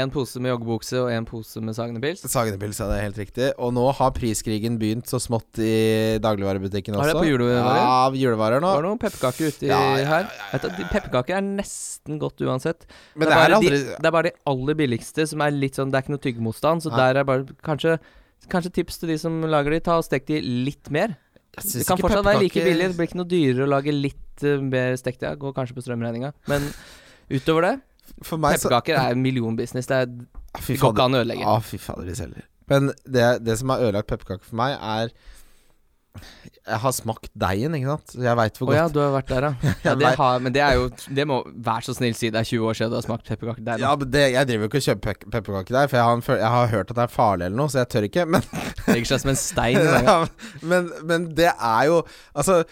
[0.00, 2.22] en pose med joggebukse og en pose med Sagnepils.
[2.32, 3.50] Sagnepils, ja, det er helt riktig.
[3.60, 7.12] Og nå har priskrigen begynt så smått i dagligvarebutikken Har også.
[7.12, 7.80] det på julevarer?
[7.82, 8.70] Ja, julevarer nå.
[8.70, 10.30] Det var noen pepperkaker uti Ja, ja, her.
[10.54, 12.88] Vet du, Pepperkaker er nesten godt uansett.
[13.14, 15.44] Men det, det er er bare aldri de, det er bare de aller billigste som
[15.44, 17.98] er litt sånn Det er ikke noe tyggemotstand, så der er bare Kanskje
[18.50, 21.14] Kanskje tips til de som lager de, ta og stek de litt mer.
[21.54, 22.90] Det kan fortsatt være like billig.
[22.92, 25.22] Det blir ikke noe dyrere å lage litt uh, mer stekt.
[25.22, 26.32] egg, Går kanskje på strømregninga.
[26.50, 26.66] Men
[27.30, 27.74] utover det,
[28.24, 29.88] pepperkaker er millionbusiness.
[29.90, 31.46] Det, er, Ah, det går ikke an å ødelegge.
[31.50, 32.44] Ah, fy fader, de selger.
[32.70, 35.10] Men det, det som har ødelagt pepperkaker for meg, er
[36.64, 38.14] Jeg har smakt deigen, ikke sant.
[38.24, 39.72] Jeg veit hvor Å ja, du har vært der, ja.
[39.88, 42.48] ja det har, men det er jo Det må Vær så snill si det er
[42.48, 43.82] 20 år siden du har smakt pepperkakedeig.
[43.82, 46.24] Ja, men det, Jeg driver jo ikke og kjøper pe pepperkakedeig, for jeg har, en,
[46.40, 48.26] jeg har hørt at det er farlig eller noe, så jeg tør ikke.
[48.36, 48.48] Men,
[48.86, 49.90] Legger seg som en stein.
[50.08, 50.16] ja,
[50.64, 52.00] men, men det er jo
[52.32, 52.62] Altså,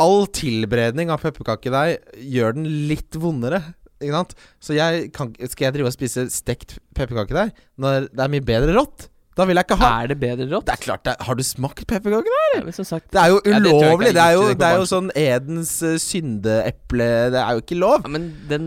[0.00, 1.98] all tilberedning av pepperkakedeig
[2.36, 3.64] gjør den litt vondere.
[4.00, 4.36] Ikke sant?
[4.62, 8.78] Så jeg kan, skal jeg drive og spise stekt pepperkakedeig når det er mye bedre
[8.78, 9.10] rått?
[9.40, 10.66] Da vil jeg ikke ha Er det bedre rått?
[10.68, 12.60] Det er klart det er, Har du smakt pepperkakedeig?
[12.60, 14.10] Ja, sagt Det er jo Ja, det ulovlig.
[14.10, 17.78] jeg det, er jo, det er jo sånn Edens uh, syndeeple Det er jo ikke
[17.80, 18.04] lov.
[18.04, 18.66] ja, Men den,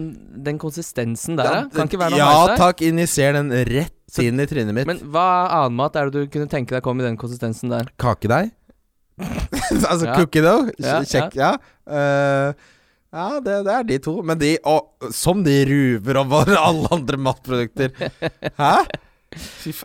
[0.50, 2.56] den konsistensen der, Ja, ja, kan ikke være noe ja der?
[2.56, 4.90] Ja, takk, injiser den rett Så- inn i trynet mitt.
[4.90, 5.28] Men hva
[5.60, 7.88] annen mat er det du kunne tenke deg kom i den konsistensen der?
[8.02, 8.52] Kakedeig?
[9.22, 10.16] altså Ja.
[10.18, 10.70] cookie dough?
[10.82, 11.52] Ja, Kjekk, ja.
[11.86, 12.54] Eh,
[13.14, 14.16] ja, det, det er de to.
[14.26, 17.92] Men de og, Som de ruver over alle andre matprodukter.
[18.58, 18.76] Hæ?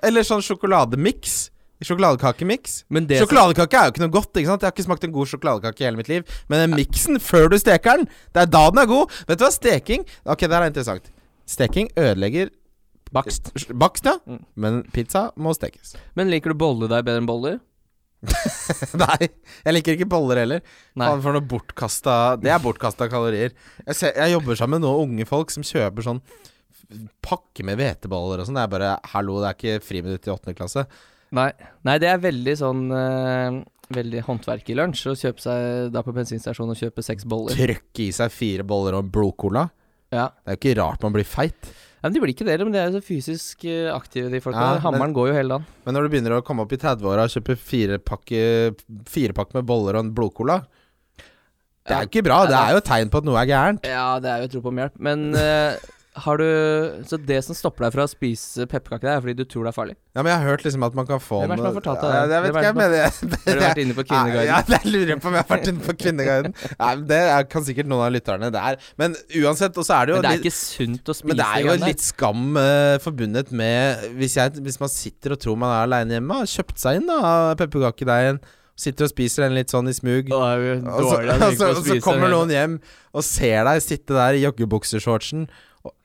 [0.07, 1.39] Eller sånn sjokolademiks.
[1.87, 2.81] Sjokoladekakemiks.
[2.91, 4.33] Sjokoladekake er jo ikke noe godt.
[4.35, 6.39] ikke sant Jeg har ikke smakt en god sjokoladekake i hele mitt liv.
[6.51, 9.15] Men den miksen før du steker den, det er da den er god.
[9.29, 9.53] Vet du hva?
[9.55, 11.13] Steking Ok, det her er interessant.
[11.49, 12.51] Steking ødelegger
[13.15, 13.53] Bakst.
[13.73, 14.19] Bakst, ja.
[14.29, 14.43] Mm.
[14.61, 15.95] Men pizza må stekes.
[16.19, 17.57] Men liker du bolledeig bedre enn boller?
[18.99, 19.29] Nei,
[19.63, 20.63] jeg liker ikke boller heller.
[20.99, 21.09] Nei.
[21.23, 23.55] For noe bortkasta Det er bortkasta kalorier.
[23.87, 26.23] Jeg, ser, jeg jobber sammen med noen unge folk som kjøper sånn
[27.25, 28.59] pakke med hveteboller og sånn.
[28.59, 30.87] Det er bare Hallo, det er ikke friminutt i åttende klasse.
[31.37, 31.51] Nei.
[31.85, 33.59] Nei, det er veldig sånn uh,
[33.93, 37.57] Veldig håndverk i lunsj å kjøpe seg da på bensinstasjonen og kjøpe seks boller.
[37.57, 39.63] Trøkke i seg fire boller og en blodcola.
[40.13, 40.27] Ja.
[40.45, 41.71] Det er jo ikke rart man blir feit.
[41.71, 44.43] ja, Men de blir ikke det, men de er jo så fysisk eh, aktive, de
[44.45, 44.61] folka.
[44.61, 45.67] Ja, Hammeren Hammeren går jo hele dagen.
[45.87, 48.01] Men når du begynner å komme opp i 30-åra og kjøpe fire
[49.09, 50.61] Firepakk med boller og en blodcola
[51.17, 52.43] Det er jo ikke bra.
[52.49, 53.89] Det er jo et tegn på at noe er gærent.
[53.89, 55.01] Ja, det er jo et rop om hjelp.
[55.09, 55.81] Men eh,
[56.17, 56.45] har du
[57.07, 59.77] Så det som stopper deg fra å spise pepperkaker, er fordi du tror det er
[59.77, 59.95] farlig?
[60.17, 61.77] Ja, men jeg har hørt liksom at man kan få Hvem er det som har
[61.77, 62.35] fortalt deg Ja, det?
[62.35, 64.49] Jeg vet ikke, hva jeg det mener Har du vært inne på Kvinneguiden?
[64.49, 66.57] Ja, jeg lurer på om jeg har vært inne på Kvinneguiden.
[66.83, 68.51] Nei, det er, kan sikkert noen av lytterne.
[68.57, 71.13] Det er Men uansett, og så er det jo Men det er litt- ikke sunt
[71.15, 74.93] å spise men det er jo litt skam uh, forbundet med hvis, jeg, hvis man
[74.93, 77.21] sitter og tror man er aleine hjemme, har kjøpt seg inn da
[77.61, 78.41] pepperkakedeigen,
[78.79, 80.29] sitter og spiser den litt sånn i smug.
[80.31, 82.77] Og, Og så, og, så, og så kommer noen hjem
[83.15, 85.49] og ser deg sitte der i joggebuksershortsen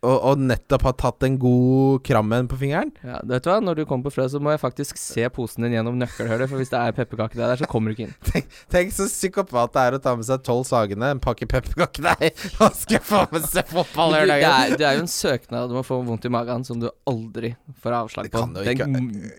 [0.04, 2.92] og, og, nettopp har tatt en god krammen på fingeren.
[3.06, 5.64] Ja, vet du hva, Når du kommer på fredag, så må jeg faktisk se posen
[5.66, 6.52] din gjennom nøkkelhullet.
[6.52, 8.48] For hvis det er pepperkaker der, så kommer du ikke inn.
[8.74, 12.32] Tenk så psykopat det er å ta med seg tolv Sagene, en pakke pepperkakedeig
[12.64, 15.82] og skal få med seg fotball Men du, det, det er jo en søknad om
[15.82, 18.44] å få vondt i magen som du aldri får avslag Det på.
[18.44, 18.90] kan jo ikke,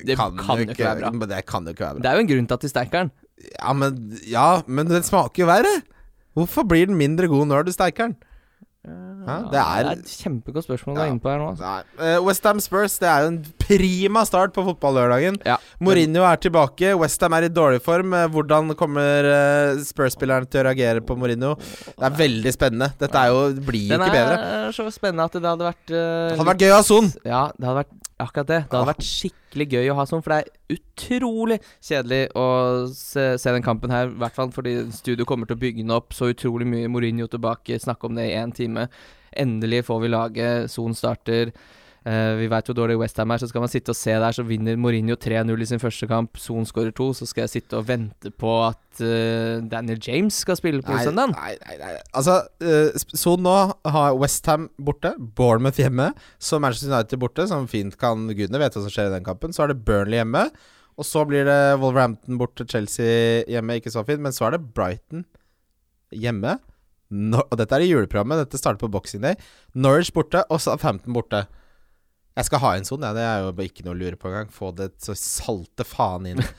[0.04, 1.14] det kan, jo ikke være bra.
[1.14, 2.04] Men det kan jo ikke være bra.
[2.04, 3.16] Det er jo en grunn til at de steiker den.
[3.52, 3.98] Ja, men,
[4.30, 5.74] ja, men den smaker jo verre.
[6.34, 8.16] Hvorfor blir den mindre god når du steiker den?
[8.84, 11.06] Ja, det er- et kjempegodt spørsmål du Ja.
[11.06, 11.56] er inne på her nå.
[11.56, 11.84] Altså.
[11.98, 15.38] Uh, Westham Spurs det er jo en prima start på fotball-lørdagen.
[15.46, 15.56] Ja.
[15.80, 16.92] Mourinho er tilbake.
[16.98, 18.12] Westham er i dårlig form.
[18.12, 21.54] Eh, Hvordan kommer uh, Spurs-spillerne til å reagere på Mourinho?
[21.56, 22.92] Det er veldig spennende.
[22.98, 24.38] Dette er jo, blir jo ikke bedre.
[24.68, 27.12] er så spennende at det hadde vært uh, Det hadde vært gøy å ha Son.
[27.24, 28.60] Ja, det hadde vært Akkurat det.
[28.70, 32.46] Det hadde vært skikkelig gøy å ha sånn, for det er utrolig kjedelig å
[32.90, 34.10] se, se den kampen her.
[34.10, 36.90] I hvert fall fordi studio kommer til å bygge den opp så utrolig mye.
[36.90, 38.88] Mourinho tilbake, snakke om det i én time.
[39.30, 40.70] Endelig får vi laget.
[40.74, 41.54] Son starter.
[42.04, 44.44] Eh, vi veit hvor dårlig Westham er, så skal man sitte og se der, så
[44.44, 46.36] vinner Mourinho 3-0 i sin første kamp.
[46.36, 50.58] Son skårer to, så skal jeg sitte og vente på at uh, Daniel James skal
[50.60, 51.32] spille på søndag.
[51.32, 51.94] nei, nei, nei.
[52.12, 53.56] Altså, uh, Son nå
[53.96, 58.84] har Westham borte, Bournemouth hjemme, så Manchester United borte, som fint kan Gudene vet hva
[58.84, 59.56] som skjer i den kampen.
[59.56, 60.44] Så er det Burnley hjemme,
[61.00, 64.66] og så blir det Wolverhampton borte, Chelsea hjemme, ikke så fint, men så er det
[64.76, 65.24] Brighton
[66.12, 66.58] hjemme.
[67.14, 69.40] No og dette er i juleprogrammet, dette starter på Boxing Day.
[69.72, 71.46] Norwich borte, og Southampton borte.
[72.34, 74.48] Jeg skal ha en sånn, ja, det er jo ikke noe å lure på engang.
[74.50, 76.40] Få det så salte faen inn.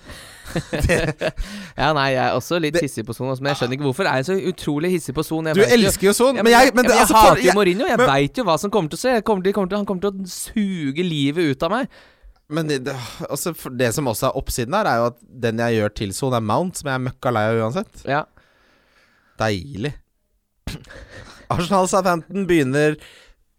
[1.76, 4.07] Ja, nei, jeg er også litt Det- hissig på Son, men jeg skjønner ikke hvorfor
[4.07, 5.43] er jeg så utrolig hissig på Son.
[5.49, 7.47] Du vet jo- elsker jo sånn, men jeg, men det, jeg altså, for, hater jo
[7.49, 7.88] jeg, Mourinho.
[7.89, 9.15] Jeg men- veit jo hva som kommer til å skje.
[9.28, 11.89] Kommer til, kommer til, han kommer til å suge livet ut av meg.
[12.47, 12.95] Men det, det,
[13.28, 16.34] altså, det som også er oppsiden her, er jo at den jeg gjør til Son,
[16.38, 18.05] er Mount, som jeg er møkka lei av uansett.
[18.07, 18.23] Ja.
[19.41, 19.95] Deilig.
[21.49, 22.95] Arsenal Southampton begynner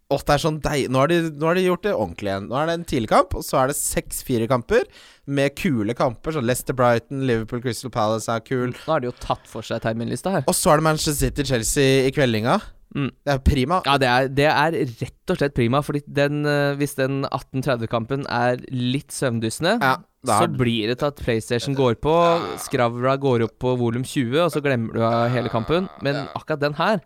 [0.06, 0.84] Åh, det er sånn deig...
[0.92, 2.44] Nå har, de, nå har de gjort det ordentlig igjen.
[2.46, 4.84] Nå er det en tidlig kamp, og så er det seks-fire kamper
[5.26, 6.36] med kule kamper.
[6.36, 8.70] Så Leicester Brighton, Liverpool Crystal Palace er kul.
[8.70, 10.46] Nå har de jo tatt for seg terminlista her.
[10.46, 12.60] Og så er det Manchester City Chelsea i kveldinga.
[12.94, 13.08] Mm.
[13.26, 13.80] Det er prima.
[13.88, 18.28] Ja, det er, det er rett og slett prima, fordi den, eh, hvis den 1830-kampen
[18.30, 19.96] er litt søvndyssende, Ja,
[20.26, 22.14] så blir det til at PlayStation går på,
[22.62, 25.02] Skravra går opp på volum 20, og så glemmer du
[25.34, 25.90] hele kampen.
[26.02, 27.02] Men akkurat den her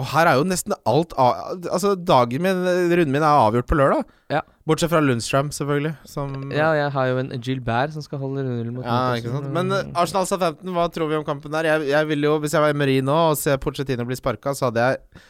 [0.00, 4.06] og her er jo nesten alt Altså, dagen min, runden min, er avgjort på lørdag.
[4.32, 4.40] Ja.
[4.68, 5.92] Bortsett fra Lundstrøm, selvfølgelig.
[6.08, 9.50] Som Ja, jeg har jo en Gilbert som skal holde runden mot Ja, ikke sant
[9.52, 11.68] Men uh, Arsenal Southampton, hva tror vi om kampen der?
[11.68, 14.70] Jeg, jeg ville jo, Hvis jeg var i nå og ser Pochettino bli sparka, så
[14.70, 15.22] hadde jeg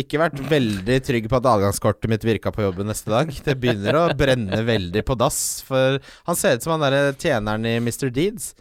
[0.00, 3.30] ikke vært veldig trygg på at adgangskortet mitt virka på jobben neste dag.
[3.46, 5.40] Det begynner å brenne veldig på dass.
[5.66, 5.98] For
[6.28, 8.06] han ser ut som han derre tjeneren i Mr.
[8.14, 8.52] Deeds.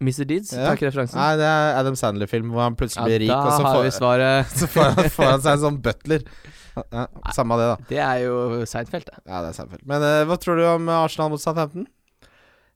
[0.00, 0.26] Mr.
[0.28, 0.70] Deeds, Ja.
[0.70, 1.18] takk referansen.
[1.20, 4.26] Nei, det er Adam Sandler-film hvor han plutselig blir rik, og så får,
[4.60, 6.26] så får, han, får han seg en sånn butler.
[6.92, 7.76] Ja, samme det, da.
[7.88, 8.32] Det er jo
[8.68, 9.22] Seinfeld, det.
[9.24, 9.80] Ja, det er Seinfeld.
[9.88, 11.86] Men uh, hva tror du om Arsenal mot Southampton?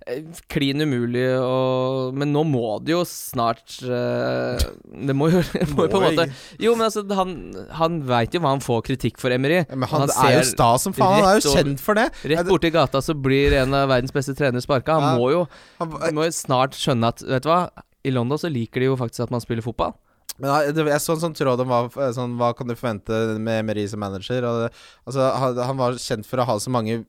[0.08, 4.56] Eh, Klin umulig og Men nå må det jo snart uh,
[4.88, 5.42] Det må jo,
[5.76, 6.24] må på en måte
[6.62, 7.34] Jo, men altså, han,
[7.76, 9.60] han veit jo hva han får kritikk for, Emery.
[9.68, 11.18] Men han, Han er jo sta som faen.
[11.20, 12.08] Han er jo kjent for det.
[12.32, 14.96] Rett borti gata så blir en av verdens beste trenere sparka.
[14.96, 15.14] Han Ja.
[15.20, 15.42] må jo
[15.82, 17.60] Han, han må jo snart skjønne at Vet du hva,
[18.06, 19.92] i London så liker de jo faktisk at man spiller fotball.
[20.40, 21.80] Men jeg, så en sånn tråd om hva,
[22.16, 24.46] sånn, hva kan du forvente med Emery som manager.
[24.48, 24.66] Og
[25.08, 25.28] altså,
[25.60, 27.02] han, var kjent for å ha så mange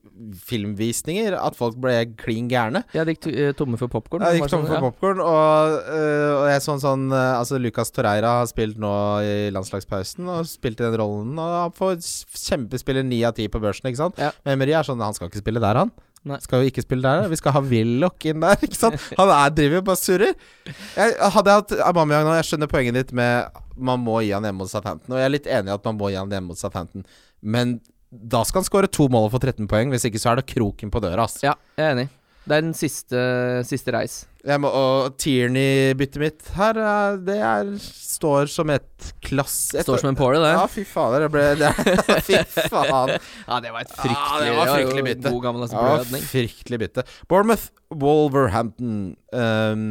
[0.46, 2.84] filmvisninger at folk ble klin gærne.
[2.96, 4.26] Ja, de gikk eh, tomme for popkorn.
[4.28, 8.36] Jeg gikk tomme for popkorn, og, øh, og jeg så en sånn Altså, Lucas Torreira
[8.38, 8.92] har spilt nå
[9.26, 13.48] i landslagspausen og spilt i den rollen, og han får kjempespiller kjempespille ni av ti
[13.48, 14.18] på børsen, ikke sant?
[14.18, 14.32] Ja.
[14.44, 15.92] Men Emery er sånn Han skal ikke spille der, han.
[16.28, 16.38] Nei.
[16.44, 17.30] Skal jo ikke spille der.
[17.32, 19.00] Vi skal ha Willoch inn der, ikke sant?
[19.18, 20.36] Han er, driver bare surrer.
[20.68, 24.44] Jeg, hadde jeg hatt Aubameyang nå Jeg skjønner poenget ditt med man må gi han
[24.44, 26.52] hjemme mot Southampton, og jeg er litt enig i at man må gi han hjemme
[26.52, 27.06] mot Southampton,
[27.40, 27.78] men
[28.12, 29.88] da skal han skåre to mål og få 13 poeng.
[29.94, 31.40] Hvis ikke så er det kroken på døra, ass.
[31.44, 32.10] Ja, jeg er enig.
[32.42, 33.20] Det er den siste,
[33.68, 34.14] siste reis.
[34.58, 36.78] Må, og Tierney-byttet mitt her,
[37.22, 39.54] det er, står som et klass...
[39.78, 40.50] Står som en påle, det.
[40.56, 41.22] Ja, fy fader.
[41.22, 41.70] Det ble det,
[42.26, 42.40] Fy
[42.72, 43.12] faen.
[43.46, 45.30] Ja, det var et Ja, fryktelig det var fryktelig bytte.
[45.36, 46.26] God gammeldags Ja, blødning.
[46.32, 47.04] fryktelig bytte.
[47.30, 47.68] Bournemouth,
[48.02, 48.98] Wolverhampton.
[49.30, 49.86] Um,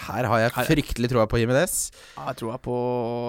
[0.00, 1.90] her har jeg fryktelig troa på Jimenez.
[2.16, 2.76] Ja, jeg tror jeg på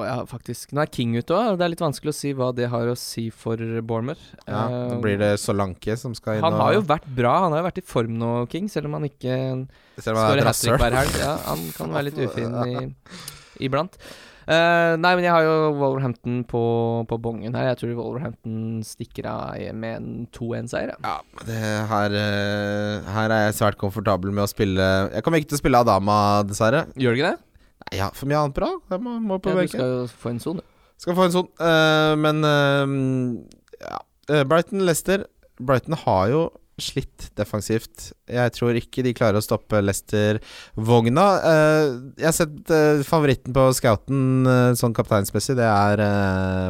[0.08, 0.72] Ja, faktisk.
[0.74, 1.58] Nå er King ute òg.
[1.60, 4.24] Det er litt vanskelig å si hva det har å si for Bournemouth.
[4.48, 7.34] Ja, Eh, Nå blir det Solanke som skal inn Han og har jo vært bra.
[7.44, 9.66] Han har jo vært i form nå, King, selv om han ikke han
[10.00, 11.18] er skårer hat trick hver helg.
[11.20, 12.88] Ja, han kan være litt ufin i,
[13.68, 14.00] iblant.
[14.44, 16.64] Eh, nei, men jeg har jo Wolverhampton på,
[17.10, 17.70] på bongen her.
[17.72, 20.94] Jeg tror Wolverhampton stikker av med en 2-1-seier.
[21.04, 21.16] Ja.
[21.48, 21.60] Det
[21.92, 25.64] her, eh, her er jeg svært komfortabel med å spille Jeg kommer ikke til å
[25.64, 26.18] spille Adama,
[26.48, 26.86] dessverre.
[27.00, 27.40] Gjør du ikke det?
[27.84, 28.72] Nei, Jeg har for mye annet bra.
[28.92, 30.66] Jeg må, må på Ja, du skal jo få en sone.
[31.00, 31.50] Skal få en son.
[31.60, 34.04] Uh, men uh, ja.
[34.48, 35.26] Brighton Leicester.
[35.60, 36.44] Brighton har jo
[36.82, 38.12] slitt defensivt.
[38.30, 41.26] Jeg tror ikke de klarer å stoppe Leicester-vogna.
[41.50, 41.88] Eh,
[42.22, 46.04] jeg har sett eh, favoritten på scouten eh, sånn kapteinsmessig, det er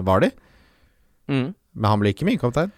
[0.05, 0.33] Vardi.
[1.31, 1.51] Mm.
[1.53, 2.73] Men han blir ikke min kaptein.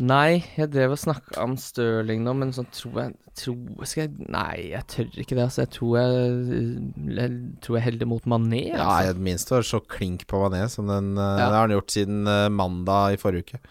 [0.00, 4.28] Nei, jeg drev og snakka om Stirling nå, men sånn tror jeg, tror, skal jeg
[4.32, 5.42] Nei, jeg tør ikke det.
[5.44, 6.86] Altså, jeg tror jeg,
[7.18, 8.62] jeg tror jeg heller mot Mané.
[8.70, 11.34] Ja, i jeg minste var så klink på Mané som den Ja.
[11.36, 13.62] Det har han gjort siden mandag i forrige uke.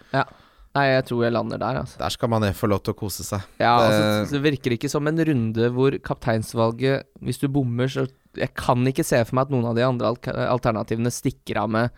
[0.76, 1.98] Nei, jeg tror jeg lander der, altså.
[1.98, 3.42] Der skal Mané få lov til å kose seg.
[3.58, 8.06] Ja, Det- altså, det virker ikke som en runde hvor kapteinsvalget Hvis du bommer, så
[8.36, 10.14] Jeg kan ikke se for meg at noen av de andre
[10.46, 11.90] alternativene stikker av med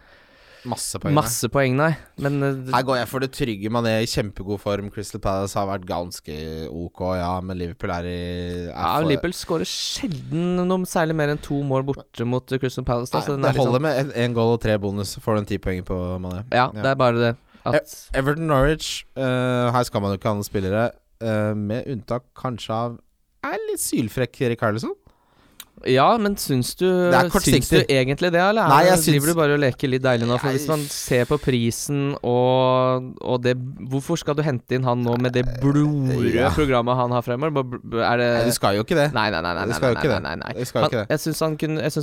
[0.65, 1.13] Masse poeng.
[1.13, 1.97] masse poeng, nei.
[2.23, 4.89] Men eh, Her går jeg for det trygge Man er i kjempegod form.
[4.95, 8.17] Crystal Palace har vært ganske ok, ja, men Liverpool er i
[8.69, 12.59] er ja, for- Liverpool skårer sjelden noe særlig mer enn to mål borte mot eh,
[12.63, 13.11] Crystal Palace.
[13.11, 15.35] Da, Nei, så den Det er holder med én goal og tre bonus, så får
[15.35, 16.45] du en ti poeng på Mané.
[16.53, 16.83] ja, Ja.
[16.83, 20.49] det er bare det at Everton Norwich, uh, her skal man jo ikke ha noen
[20.49, 20.91] spillere,
[21.23, 22.99] uh, med unntak kanskje av
[23.45, 24.95] Er litt sylfrekk Erik Karlsson.
[25.89, 26.85] Ja, men syns du.
[27.43, 30.03] Syns du egentlig det, eller er Nei, jeg syns- driver du bare og leker litt
[30.05, 30.37] deilig nå?
[30.39, 33.57] For hvis man ser på prisen og, og det
[33.91, 36.53] Hvorfor skal du hente inn han nå med det blodrøde Ja.
[36.55, 37.81] programmet han har fremover?
[37.99, 39.09] Er det du skal jo ikke det.
[39.17, 39.55] Nei, nei, nei.
[39.55, 40.53] nei, nei, nei, nei, nei, nei.
[40.55, 41.57] Han, jeg syns han,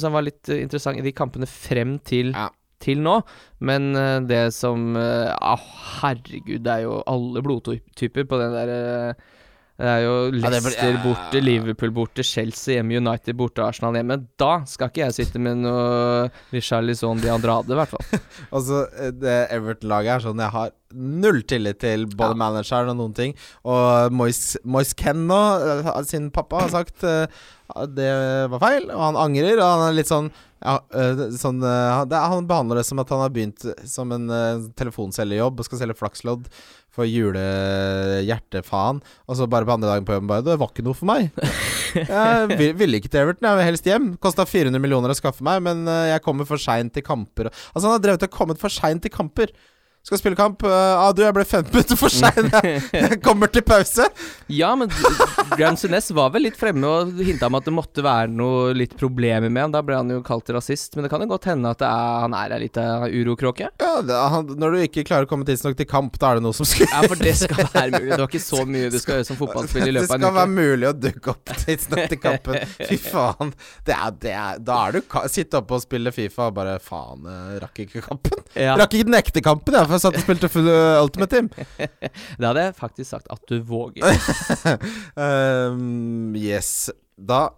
[0.10, 2.50] han var litt eh, interessant i de kampene frem til, Ja.
[2.84, 3.20] Til nå.
[3.66, 5.60] Men eh, det som uh,
[6.00, 9.28] Herregud, det er jo alle blodtyper på den der eh,
[9.80, 14.18] det er jo Leicester borte, Liverpool borte, Chelsea hjemme, United borte, Arsenal hjemme.
[14.36, 18.20] Da skal ikke jeg sitte med noe Richarlison de Andrade, i hvert fall.
[18.56, 22.40] Altså, eh, det Everton-laget er sånn Jeg har null tillit til både Ja.
[22.42, 23.36] manageren og noen ting.
[23.64, 25.38] Og Moise, Moise Ken nå,
[25.86, 27.28] eh, sin pappa, har sagt uh,
[27.86, 28.10] det
[28.50, 29.60] var feil, og han angrer.
[29.62, 33.10] Og han er litt sånn ja, uh, sånn, uh, det, han behandler det som at
[33.14, 34.26] han har begynt som en
[34.76, 36.50] telefonselgerjobb og skal selge flakslodd
[36.92, 39.00] for julehjertefaen.
[39.30, 41.30] Og så bare på andre dagen på jobben bare Det var ikke noe for meg.
[41.96, 44.10] Jeg vil- ville ikke til Everton, jeg vil helst hjem.
[44.22, 47.50] Kosta 400 millioner å skaffe meg, men jeg kommer for seint til kamper.
[47.74, 49.50] Altså, han har drevet og kommet for seint til kamper.
[50.08, 50.64] Skal spille kamp.
[50.64, 52.48] Uh, ah, du, jeg ble 15 minutter for sein.
[52.96, 54.08] Jeg kommer til pause.
[54.48, 54.90] Ja, men
[55.58, 58.96] Graham Sunes var vel litt fremme og hinta om at det måtte være noe litt
[58.98, 59.74] problemer med han.
[59.76, 62.16] Da ble han jo kalt rasist, men det kan jo godt hende at det er,
[62.24, 63.70] han er ei lita urokråke.
[63.82, 66.46] Ja, det, han, når du ikke klarer å komme tidsnok til kamp, da er det
[66.48, 68.10] noe som skal Ja, for det skal være mulig.
[68.14, 70.38] Det var ikke så mye du skal gjøre som fotballspiller i Det løpet av skal
[70.40, 72.76] være mulig å dukke opp tidsnok til kampen.
[72.80, 73.54] Fy faen.
[73.86, 77.28] Det er, det er, da er du Sitte oppe og spille Fifa og bare Faen,
[77.62, 78.42] rakk ikke kampen.
[78.58, 81.34] Ja, Rakk ikke den ekte kampen, jeg, for jeg satt og spilte full uh, Ultimate
[81.34, 81.50] Team.
[82.40, 84.06] det hadde jeg faktisk sagt at du våger.
[85.18, 86.90] um, yes.
[87.18, 87.50] Da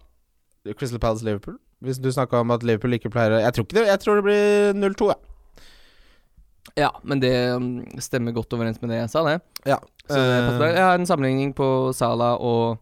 [0.78, 1.58] Crystal Palace Liverpool.
[1.82, 3.86] Hvis du snakka om at Liverpool ikke pleier Jeg tror ikke det.
[3.90, 5.20] Jeg tror det blir 0-2, jeg.
[6.78, 9.40] Ja, men det um, stemmer godt overens med det jeg sa, det.
[9.68, 9.78] Ja.
[10.06, 10.18] Så.
[10.18, 12.78] Eh, Jeg har en sammenligning på Salah og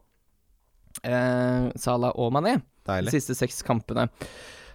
[1.03, 2.59] eh, Salah og Mané.
[2.87, 4.07] De siste seks kampene.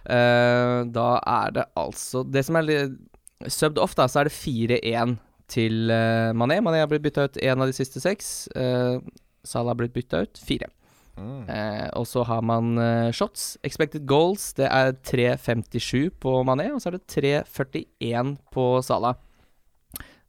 [0.06, 2.98] Eh, da er det altså Det som er litt
[3.44, 5.18] Subbed off, da, så er det 4-1
[5.52, 6.58] til uh, Mané.
[6.64, 8.48] Mané har blitt bytta ut én av de siste seks.
[8.56, 8.98] Uh,
[9.46, 10.70] Salah har blitt bytta ut fire.
[11.16, 11.44] Mm.
[11.48, 13.54] Uh, og så har man uh, shots.
[13.64, 19.20] Expected goals, det er 3,57 på Mané, og så er det 3,41 på Salah.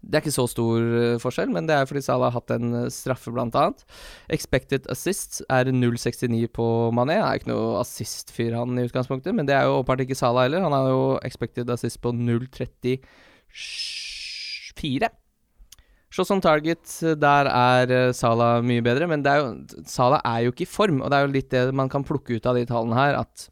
[0.07, 2.85] Det er ikke så stor eh, forskjell, men det er fordi Salah har hatt en
[2.85, 3.83] eh, straffe, annet.
[4.31, 7.17] Expected assist er 0,69 på Mané.
[7.19, 10.43] Han er ikke noe assist-fyr, han i utgangspunktet, men det er jo åpenbart ikke Salah
[10.47, 10.63] heller.
[10.63, 15.11] Han har jo expected assist på 0,34.
[16.07, 16.87] Shots on target,
[17.19, 19.47] der er eh, Salah mye bedre, men er jo,
[19.91, 22.39] Salah er jo ikke i form, og det er jo litt det man kan plukke
[22.39, 23.51] ut av de tallene her, at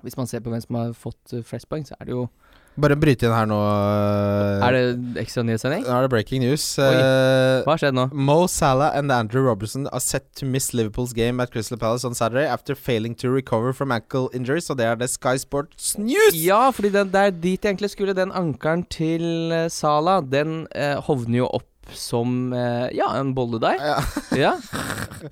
[0.00, 2.30] hvis man ser på hvem som har fått flest poeng, så er det jo
[2.78, 3.56] Bare bryte inn her nå.
[3.58, 5.82] eh, Er det ekstra nyhetssending?
[5.82, 6.64] Nå er det breaking news.
[6.78, 6.84] Oi.
[6.94, 8.04] Eh, Hva har skjedd nå?
[8.14, 12.14] Mo Salah and Andrew Robertson are set to miss Liverpool's game at Crystal Palace on
[12.14, 14.70] Saturday after failing to recover from ankle injuries.
[14.70, 16.34] Og det er det Sky Sports News!
[16.38, 18.14] Ja, fordi det er dit jeg egentlig skulle.
[18.14, 19.26] Den ankelen til
[19.70, 23.78] Salah, den eh, hovner jo opp som eh, ja, en bolledeig.
[23.80, 23.98] Ja.
[24.44, 24.52] ja.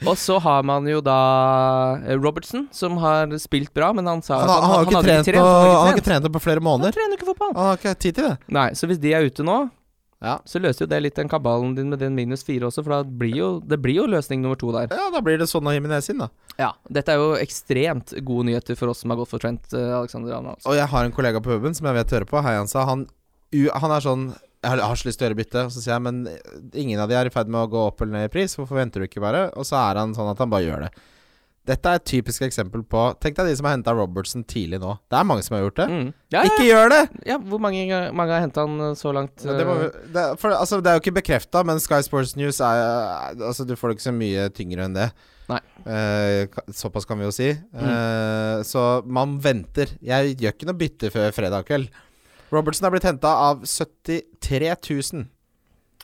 [0.06, 1.16] Og så har man jo da
[2.06, 5.24] eh, Robertson, som har spilt bra, men han sa Han, han, har- han, har hadde
[5.24, 6.96] trent på, han han har ikke trent på flere Han måneder.
[6.96, 7.52] trener ikke fotball.
[7.56, 8.36] Han har ikke tid til det.
[8.48, 9.58] Nei, så hvis de er ute nå,
[10.24, 10.38] Ja.
[10.48, 13.34] så løser jo det litt den kabalen din med den minus fire også, for blir
[13.36, 14.88] jo, det blir jo løsning nummer to der.
[14.90, 16.30] ja, da blir det sånn av Jimenez inn, da.
[16.58, 19.98] Ja, Dette er jo ekstremt gode nyheter for oss som har gått for Trent uh,
[20.00, 20.64] Alexander Arnold.
[20.64, 22.40] Og jeg har en kollega på puben som jeg vet hører på.
[22.42, 23.04] Hei, han sa han,
[23.52, 24.30] han er sånn
[24.66, 25.62] jeg har, jeg har så lyst til å gjøre bytte.
[25.70, 26.24] Så sier jeg men
[26.74, 28.56] ingen av de er i ferd med å gå opp eller ned i pris.
[28.58, 29.46] Hvorfor venter du ikke bare?
[29.54, 30.96] Og så er han sånn at han bare gjør det.
[31.66, 34.92] Dette er et typisk eksempel på Tenk deg de som har henta Robertson tidlig nå.
[35.10, 35.86] Det er mange som har gjort det.
[35.90, 36.10] Mm.
[36.30, 37.00] Ja, ja, Ikke gjør det!
[37.26, 39.34] ja, hvor mange, mange har henta han uh, så langt?
[39.42, 39.74] Ja, det, må,
[40.14, 42.84] det, er- for, altså, det er jo ikke bekrefta, men Sky Sports News er
[43.34, 45.08] Altså, du får det ikke så mye tyngre enn det.
[45.50, 45.58] Nei.
[45.86, 47.50] Eh, såpass kan vi jo si.
[47.50, 49.90] Eh, så man venter.
[50.02, 51.90] Jeg gjør ikke noe bytte før fredag kveld.
[52.54, 55.28] Robertson er blitt henta av 73 000.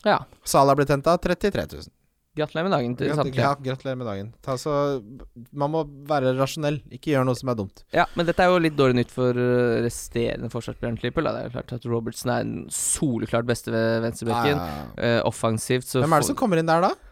[0.07, 0.23] Ja.
[0.45, 1.91] Salah er blitt henta av 33 000.
[2.33, 3.45] Gratulerer med dagen til samtlige.
[3.45, 4.29] ja, gratulerer med dagen.
[4.41, 4.73] Ta, så,
[5.53, 6.79] man må være rasjonell.
[6.89, 7.83] Ikke gjøre noe som er dumt.
[7.93, 11.29] Ja, men dette er jo litt dårlig nytt for uh, resterende forsvarsspilleren til Liverpool.
[11.29, 14.63] Det er jo klart at Robertson er den soleklart beste ved venstrebekken.
[14.65, 14.79] Ah.
[14.97, 17.12] Eh, offensivt så Hvem er det som kommer inn der, da?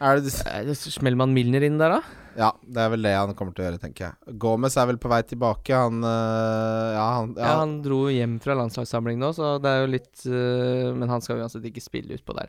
[0.00, 2.00] Er det, Eh, Smeller man Milner inn der, da?
[2.38, 4.36] ja, det er vel det han kommer til å gjøre, tenker jeg.
[4.38, 5.74] Gomez er vel på vei tilbake.
[5.74, 7.42] Han øh, Ja, han, Ja.
[7.48, 11.20] ja, Han dro hjem fra landslagssamling nå, så det er jo litt eh, Men han
[11.24, 12.48] skal uansett ikke spille utpå der.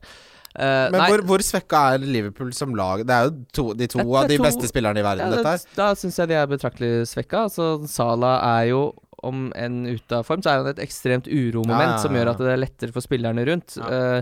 [0.49, 3.03] Uh, Men hvor, hvor svekka er Liverpool som lag?
[3.05, 5.65] Det er jo to, de to av de to- beste spillerne i verden, ja, det,
[5.77, 7.43] Da syns jeg de er betraktelig svekka.
[7.45, 8.79] Altså, Sala er jo
[9.21, 12.53] om enn ute av form, så er han et ekstremt uromoment som gjør at det
[12.55, 13.77] er lettere for spillerne rundt.
[13.77, 14.21] Ja.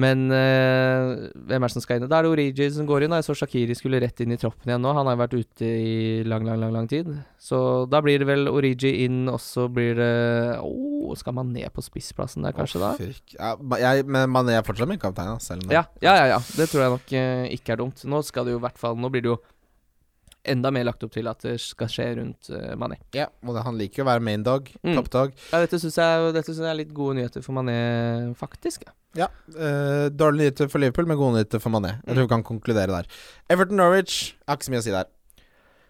[0.00, 2.06] Men eh, hvem er det som skal inn?
[2.10, 3.12] Da er det Origi som går inn.
[3.12, 3.18] da.
[3.20, 4.92] Jeg så Shakiri skulle rett inn i troppen igjen nå.
[4.96, 5.94] Han har jo vært ute i
[6.28, 7.10] lang, lang, lang lang tid.
[7.40, 10.10] Så da blir det vel Origi inn, og så blir det
[10.60, 12.92] Å, skal man ned på spissplassen der, kanskje, da?
[12.94, 13.36] Å, fyrk.
[13.36, 16.42] Ja, jeg, men Mané er fortsatt min kaptein, da, selv om Ja, ja, ja, ja.
[16.56, 18.04] Det tror jeg nok eh, ikke er dumt.
[18.08, 19.40] Nå skal det jo i hvert fall Nå blir det jo
[20.44, 22.96] enda mer lagt opp til at det skal skje rundt uh, Mané.
[23.14, 24.94] Ja, og det, han liker jo å være main dog, Mm.
[24.96, 25.32] toppdog.
[25.52, 28.84] Ja, dette syns jeg, dette synes jeg er litt gode nyheter for Mané, faktisk.
[28.86, 28.94] Ja.
[29.18, 31.96] Ja, Uh, dårlige nyheter for Liverpool, men gode nyheter for Mané.
[32.06, 32.14] Jeg Mm.
[32.14, 33.06] tror vi kan konkludere der.
[33.50, 35.04] Everton Norwich, jeg har ikke så mye å si der.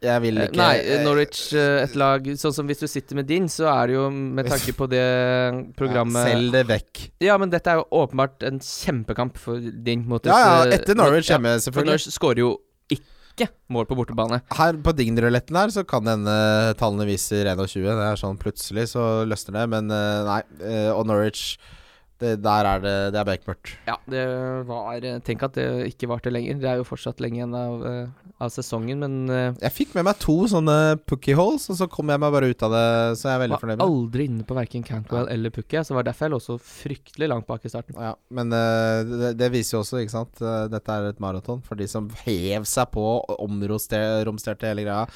[0.03, 3.45] Jeg vil Eh, ikke Nei, Norwich, et lag Sånn som hvis du sitter med din,
[3.53, 7.11] så er det jo med tanke på det programmet ja, Selg det vekk.
[7.21, 11.29] Ja, men dette er jo åpenbart en kjempekamp for din mot Ja, ja, etter Norwich
[11.29, 11.75] ja, selvfølgelig.
[11.75, 11.85] For.
[11.85, 12.51] Norwich skårer jo
[13.33, 14.41] ikke mål på bortebane.
[14.57, 16.37] Her på Dign-ruletten her så kan hende
[16.81, 17.87] tallene viser 21.
[17.89, 20.41] Det er sånn plutselig så løsner det, men eh, nei.
[20.61, 21.55] eh, og Norwich
[22.21, 23.73] det, Der er det Det er bekmørkt.
[23.89, 24.25] Ja, det
[24.69, 26.61] var Tenk at det ikke varte lenger.
[26.61, 30.07] Det er jo fortsatt lenge igjen av, eh, av sesongen, men eh, Jeg fikk med
[30.11, 30.77] meg to sånne
[31.09, 32.87] pookie holes, og så kom jeg meg bare ut av det,
[33.21, 33.91] så jeg er veldig var fornøyd med det.
[33.91, 35.81] aldri inne på verken Cantwell eller Pukki.
[35.81, 37.99] Så det var derfor jeg lå så fryktelig langt bak i starten.
[37.99, 40.41] Ja, men eh, det, det viser jo også, ikke sant
[40.71, 45.07] Dette er et maraton for de som hev seg på og omromsterte hele greia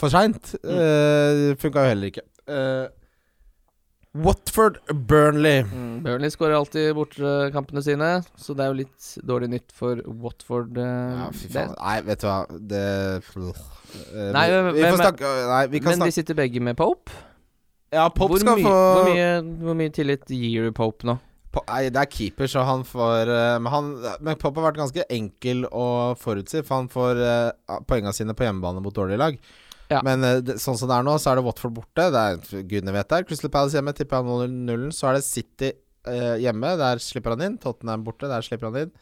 [0.00, 0.54] for seint.
[0.64, 2.24] Uh, Funka jo heller ikke.
[2.50, 2.86] Eh,
[4.12, 5.62] Watford Burnley.
[5.62, 10.74] Mm, Burnley skårer alltid bortekampene sine, så det er jo litt dårlig nytt for Watford.
[10.74, 11.76] Uh, Ja, fy faen.
[11.78, 12.40] Nei, vet du hva
[12.72, 12.84] Det
[13.22, 13.54] uh,
[14.34, 16.76] Nei, vi, men- vi får men- snakke Nei, vi kan Men de sitter begge med
[16.76, 17.14] Pope.
[17.94, 19.30] Ja, Pope hvor, skal mye, få hvor, mye,
[19.62, 21.18] hvor mye tillit gir du Pope nå?
[21.66, 23.88] Nei, det er keeper, så han får eh, Men, han,
[24.22, 28.46] men Pop har vært ganske enkel å forutsi, for han får uh, poengene sine på
[28.46, 29.38] hjemmebane mot dårlige lag.
[29.90, 30.00] Ja.
[30.06, 32.08] Men eh, sånn som det er nå, så er det Watford borte.
[32.14, 33.26] Det er gudene vet der.
[33.28, 34.90] Crystal Palace hjemme tipper han 0-0.
[34.94, 36.76] Så er det City eh, hjemme.
[36.80, 37.58] Der slipper han inn.
[37.62, 38.30] Tottenham borte.
[38.30, 38.94] Der slipper han inn.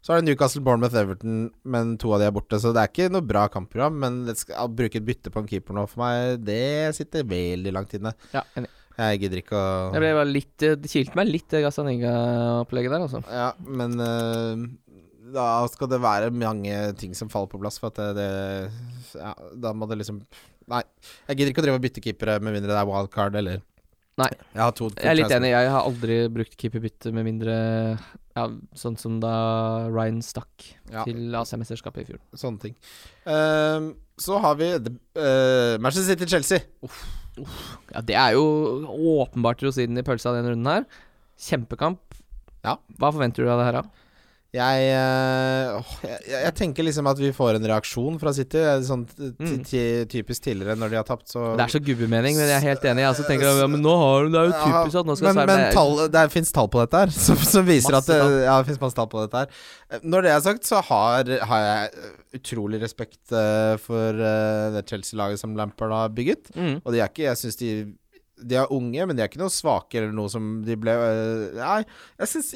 [0.00, 2.56] Så er det Newcastle, Bournemouth, Everton, men to av de er borte.
[2.56, 3.98] Så det er ikke noe bra kampprogram.
[4.00, 7.28] Men det skal, å bruke et bytte på en keeper nå for meg, det sitter
[7.28, 8.14] veldig langt inne.
[8.32, 8.72] Ja, enig.
[9.00, 13.04] Jeg gidder ikke å Jeg ble bare litt Det kilte meg litt, det Gazaniga-opplegget der,
[13.06, 13.20] altså.
[13.32, 14.64] Ja, men eh,
[15.34, 19.34] da skal det være mange ting som faller på plass, for at det, det Ja,
[19.66, 20.22] da må det liksom
[20.70, 20.84] Nei.
[21.26, 23.62] Jeg gidder ikke å drive og bytte keepere med mindre det er wildcard eller
[24.20, 24.28] Nei.
[24.52, 25.52] Jeg har to Jeg er litt enig.
[25.52, 27.54] Jeg har aldri brukt keeperbytte med mindre
[28.36, 28.44] ja,
[28.76, 29.32] Sånn som da
[29.88, 32.20] Ryan stakk Ja, til AC-mesterskapet i fjor.
[32.36, 32.76] sånne ting.
[33.30, 36.60] Ehm, så har vi uh, Manchester City-Chelsea.
[37.94, 38.44] Ja, det er jo
[39.22, 40.86] åpenbart rosinen i pølsa denne runden her.
[41.40, 42.02] Kjempekamp.
[42.66, 42.76] Ja.
[43.00, 43.99] Hva forventer du av det her, da?
[44.50, 48.58] Jeg, eh, jeg, jeg jeg tenker liksom at vi får en reaksjon fra City.
[48.82, 49.04] Sånn
[49.40, 49.60] Mm.
[50.10, 52.82] typisk tidligere, når de har tapt, så Det er så gubbemening, men jeg er helt
[52.90, 53.04] enig.
[53.04, 55.34] Jeg også tenker ja, men nå har du Det er jo typisk at nå skal
[55.38, 58.18] men, men tall, det fins tall på dette her, som, som viser Masse at det,
[58.24, 58.36] tall.
[58.42, 59.54] Ja, det fins masse tall på dette her.
[59.94, 64.66] Eh, Når det er sagt, så har, har jeg eh, utrolig respekt eh, for eh,
[64.74, 66.50] det Chelsea-laget som Lampard har bygget.
[66.58, 66.80] mm.
[66.84, 67.70] Og de er ikke Jeg syns de
[68.50, 71.54] De er unge, men de er ikke noe svake eller noe som de ble eh,
[71.60, 71.84] Nei,
[72.18, 72.50] jeg syns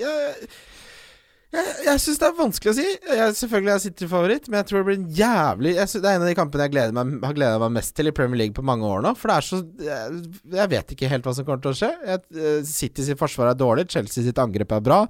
[1.54, 2.86] jeg, jeg, syns det er vanskelig å si.
[3.18, 6.18] Jeg, selvfølgelig er City favoritt, men jeg tror det blir en jævlig synes, Det er
[6.18, 8.56] en av de kampene jeg gleder meg, har gleda meg mest til i Premier League
[8.56, 9.14] på mange år nå.
[9.20, 10.20] For det er så Jeg,
[10.58, 11.90] jeg vet ikke helt hva som kommer til å skje.
[12.10, 15.00] Jeg, eh, City sitt forsvar er dårlig, Chelsea sitt angrep er bra.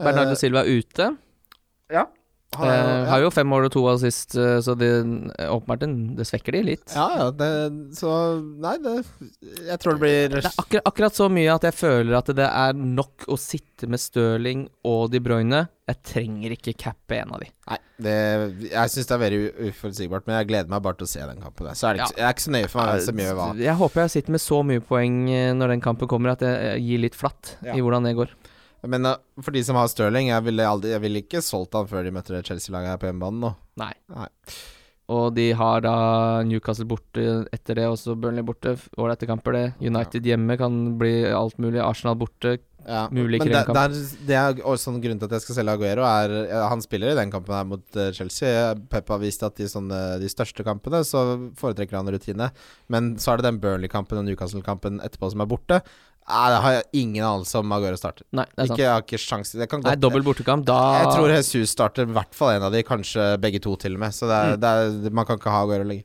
[0.00, 1.12] Bernardo Eh, Silva er ute.
[1.92, 2.06] ja.
[2.56, 3.10] Han er- ja.
[3.12, 4.88] har jo fem mål og to assist, eh, så det
[5.38, 6.94] åpenbart en- det svekker de litt.
[6.96, 7.30] Ja, ja.
[7.30, 9.04] Det, så Nei, det
[9.68, 12.48] Jeg tror det blir Det er akkurat, akkurat så mye at jeg føler at det
[12.50, 15.68] er nok å sitte med Stirling og De Bruyne.
[15.90, 17.48] Jeg trenger ikke cappe en av de.
[17.70, 21.10] Nei, det, jeg syns det er veldig uforutsigbart, men jeg gleder meg bare til å
[21.10, 21.66] se den kampen.
[21.74, 23.48] Så er det ikke, Jeg er ikke så nøye for meg så mye hva.
[23.58, 26.54] Jeg håper jeg sitter med så mye poeng eh, når den kampen kommer, at jeg
[26.74, 28.30] eh, gir litt flatt i hvordan det går.
[28.88, 31.88] Men uh, for de som har Stirling, jeg ville aldri Jeg ville ikke solgt han
[31.90, 33.54] før de møtte Chelsea-laget her på hjemmebane nå.
[33.80, 33.92] Nei.
[34.12, 34.28] Nei.
[35.10, 35.94] Og de har da
[36.46, 38.76] Newcastle borte etter det, også Burnley borte.
[38.94, 39.64] Ålreite kamper, det.
[39.82, 41.80] United hjemme kan bli alt mulig.
[41.82, 42.60] Arsenal borte.
[42.86, 45.58] Ja, Mulig men det, det, er, det er også en grunn til at jeg skal
[45.58, 46.32] selge Aguero, er
[46.70, 48.72] Han spiller i den kampen her mot uh, Chelsea.
[48.90, 51.24] Pep har vist at i de største kampene så
[51.60, 52.48] foretrekker han rutine.
[52.88, 55.82] Men så er det den Burnley-kampen og Newcastle-kampen etterpå som er borte.
[56.30, 58.24] Nei, det har jeg ingen anelse om Aguero starter.
[58.36, 58.76] Nei, det er sant.
[58.78, 62.06] Ikke, jeg har ikke sjans Det kan Nei, dobbel bortekamp, da Jeg tror Jesus starter
[62.06, 64.14] i hvert fall en av de, kanskje begge to til og med.
[64.16, 64.60] Så det er, Mm.
[64.62, 66.04] det er, man kan ikke ha Aguero lenger.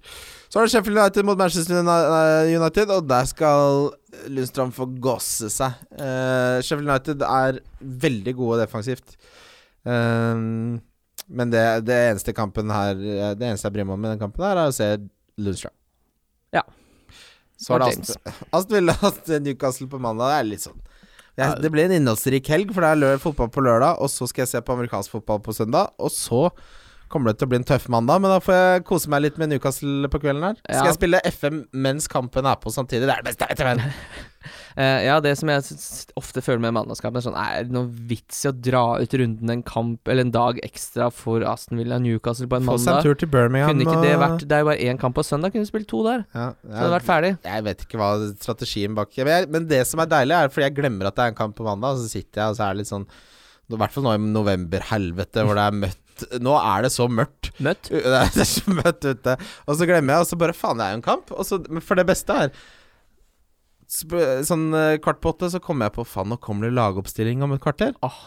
[0.50, 3.92] Så er det Sheffield United mot Manchester United, og der skal
[4.32, 5.74] Lundstrøm få gosse seg.
[6.00, 7.60] Uh, Sheffield United er
[8.06, 9.18] veldig gode defensivt.
[9.86, 10.36] Eh,
[11.36, 14.46] men det, det eneste kampen her Det eneste jeg bryr meg om i den kampen,
[14.46, 14.88] her er å se
[15.42, 15.74] Lundstrøm.
[17.66, 18.95] Så er det Aston, Aston Villa
[19.26, 20.30] til Newcastle på mandag.
[20.32, 20.82] Det er litt sånn
[21.36, 24.28] jeg, Det blir en innholdsrik helg, for det er lø fotball på lørdag, og så
[24.30, 26.45] skal jeg se på amerikansk fotball på søndag, og så
[27.11, 29.36] kommer det til å bli en tøff mandag, men da får jeg kose meg litt
[29.41, 30.55] med Newcastle på kvelden her.
[30.63, 30.86] Skal Ja.
[30.89, 33.05] jeg spille FM mens kampen er på samtidig?
[33.09, 33.84] Det er det beste jeg vet.
[34.76, 35.64] Eh, ja, det som jeg
[36.20, 39.54] ofte føler med mannskapet, er sånn Er det noen vits i å dra ut runden
[39.54, 43.08] en kamp eller en dag ekstra for Aston Villa Newcastle på en Få seg en
[43.08, 43.72] tur til Birmingham.
[43.74, 45.89] Kunne ikke det vært Det er jo bare én kamp på søndag, kunne du spilt
[45.91, 46.26] to der.
[46.36, 47.34] ja, Så hadde det vært ferdig.
[47.50, 50.68] Jeg vet ikke hva strategien bak Men, jeg, men det som er deilig, er fordi
[50.70, 52.68] jeg glemmer at det er en kamp på mandag, og så sitter jeg, og så
[52.68, 53.06] er det litt sånn
[53.72, 56.02] I hvert fall nå i november-helvete, hvor det er møtt
[56.39, 57.50] Nå er det så mørkt.
[57.60, 57.89] Møtt.
[57.91, 59.34] Det er så møtt ute.
[59.68, 61.34] Og så glemmer jeg, og så bare Faen, det er jo en kamp.
[61.36, 62.54] Og så, for det beste er
[63.96, 67.56] Sånn eh, kvart på åtte så kommer jeg på Faen, nå kommer det lagoppstilling om
[67.56, 67.96] et kvarter.
[68.06, 68.24] Åh.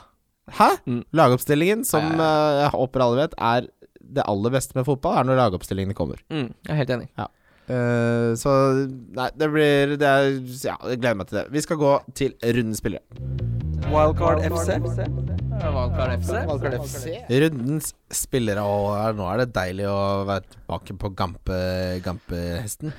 [0.59, 0.71] Hæ?
[0.89, 1.03] Mm.
[1.13, 3.69] Lagoppstillingen, som eh, jeg håper alle vet, er
[4.09, 6.23] det aller beste med fotball, er når lagoppstillingene kommer.
[6.33, 7.11] Mm, jeg er helt enig.
[7.69, 8.53] Eh, så
[8.89, 10.31] Nei, det blir det er,
[10.65, 11.47] Ja, jeg gleder meg til det.
[11.53, 13.05] Vi skal gå til rundens spillere.
[13.93, 15.45] Wildcard FC.
[15.59, 17.15] Valgkart FC.
[17.43, 19.99] Rundens spillere, og nå er det deilig å
[20.29, 21.59] være tilbake på gampe,
[22.05, 22.95] gampehesten.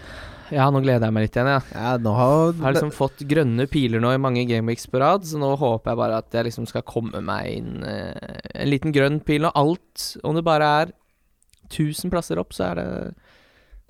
[0.49, 1.65] Ja, nå gleder jeg meg litt igjen, jeg.
[1.75, 5.27] Ja, nå har Jeg har liksom fått grønne piler nå i mange gameweeks på rad,
[5.29, 8.95] så nå håper jeg bare at jeg liksom skal komme meg inn eh, en liten
[8.95, 10.07] grønn pil og alt.
[10.25, 10.93] Om det bare er
[11.69, 12.87] 1000 plasser opp, så er det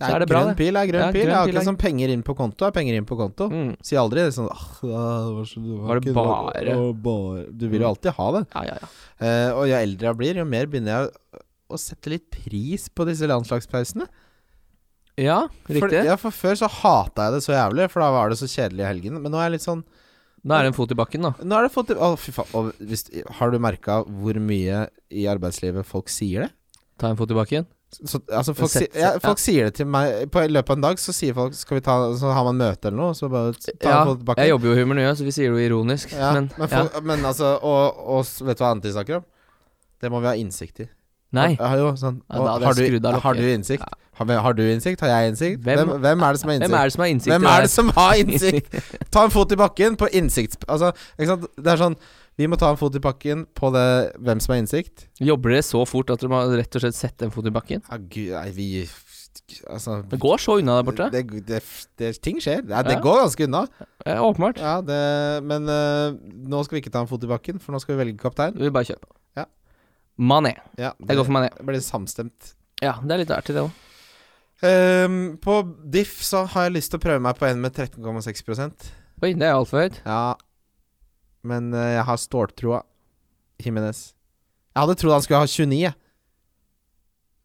[0.07, 0.57] så er det bra, grønn det.
[0.61, 1.21] pil er grønn Ja, pil.
[1.25, 3.49] grønn jeg har ikke er- penger inn på konto er penger inn på konto.
[3.51, 3.71] mm.
[3.83, 7.81] Si aldri sånn «Åh, det var, så, det Var det bare?» Noe, bare Du vil
[7.81, 8.43] jo alltid ha det.
[8.55, 8.87] Ja, ja, ja.
[9.19, 11.41] Uh, og jo eldre jeg blir, jo mer begynner jeg å,
[11.75, 14.07] å sette litt pris på disse landslagspausene.
[15.19, 16.05] Ja, For, riktig.
[16.07, 18.85] ja, for før så hata jeg det så jævlig, for da var det så kjedelig
[18.85, 19.19] i helgen.
[19.21, 19.83] Men nå er jeg litt sånn
[20.47, 21.33] Nå er det en fot i bakken, da.
[21.43, 22.69] Nå har det fått Å, fy faen.
[23.41, 26.51] Har du merka hvor mye i arbeidslivet folk sier det?
[26.97, 27.67] Ta en fot i bakken.
[27.89, 29.31] Så, altså folk, Sett- si, ja, ja.
[29.41, 31.81] sier det til meg På I løpet av en dag så sier folk Skal vi
[31.87, 34.43] ta Så har man møte eller noe, så bare ta Ja, folk tilbake.
[34.45, 36.69] jeg jobber jo i Humor Nye, så vi sier det jo ironisk, Ja, men, men,
[36.69, 37.01] ja.
[37.01, 39.25] men altså Og, og vet du hva annet de snakker om?
[39.99, 40.87] Det må vi ha innsikt i.
[41.35, 41.49] Nei.
[41.59, 43.83] Har, jo, sånn, og, ja, har, du, har du innsikt?
[43.83, 43.97] Ja.
[44.21, 45.01] Har, har du innsikt?
[45.03, 45.59] Har jeg innsikt?
[45.65, 46.69] Hvem- Hvem, er det som har innsikt?
[46.69, 48.79] Hvem er det som har innsikt Hvem er det som har innsikt?
[49.13, 50.65] Ta en fot i bakken på innsikt...
[50.67, 51.45] Altså, ikke sant?
[51.57, 51.95] Det er sånn
[52.39, 53.85] Vi må ta en fot i bakken på det
[54.23, 55.09] hvem som har innsikt.
[55.19, 57.83] Jobber dere så fort at dere må rett og slett sette en fot i bakken?
[57.89, 58.67] Ja, gud, nei, vi
[59.69, 61.05] Altså Det går så unna der borte.
[61.13, 61.59] Det, det,
[61.99, 62.63] det, ting skjer.
[62.69, 63.01] Ja, det Ja.
[63.03, 63.61] går ganske unna.
[64.05, 64.59] Ja, åpenbart.
[64.61, 64.99] Ja, det,
[65.47, 66.15] men uh,
[66.49, 68.57] nå skal vi ikke ta en fot i bakken, for nå skal vi velge kaptein.
[68.57, 69.13] Vi bare kjører på.
[69.39, 69.45] Ja.
[70.19, 70.55] Mané.
[70.77, 71.51] Ja, Jeg går for Mané.
[71.55, 72.53] Det blir samstemt.
[72.83, 73.85] Ja, det er litt artig, det òg.
[74.59, 78.43] Um, på diff så har jeg lyst til å prøve meg på en med 13,6
[79.23, 80.01] Oi, det er altfor høyt.
[80.03, 80.35] Ja,
[81.43, 82.81] men eh, jeg har ståltroa.
[83.59, 84.13] Jimenez.
[84.75, 85.93] Jeg hadde trodd han skulle ha 29, jeg.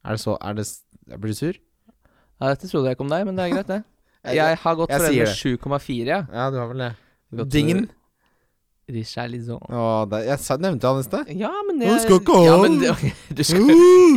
[0.05, 0.66] Er det så er det,
[1.11, 1.57] jeg Blir du sur?
[2.40, 3.80] Ja, dette trodde jeg ikke om deg, men det er greit, det.
[4.24, 6.20] Jeg- Jeg har gått for en sier med 7,4, ja.
[6.32, 6.92] Ja, du har vel det.
[7.51, 7.86] Dingen.
[8.93, 9.62] Richarlison.
[9.64, 11.30] Å, det, jeg nevnte han i sted.
[11.41, 12.74] Ja, men jeg, Du skal ikke ha ja, den.
[13.32, 13.43] Du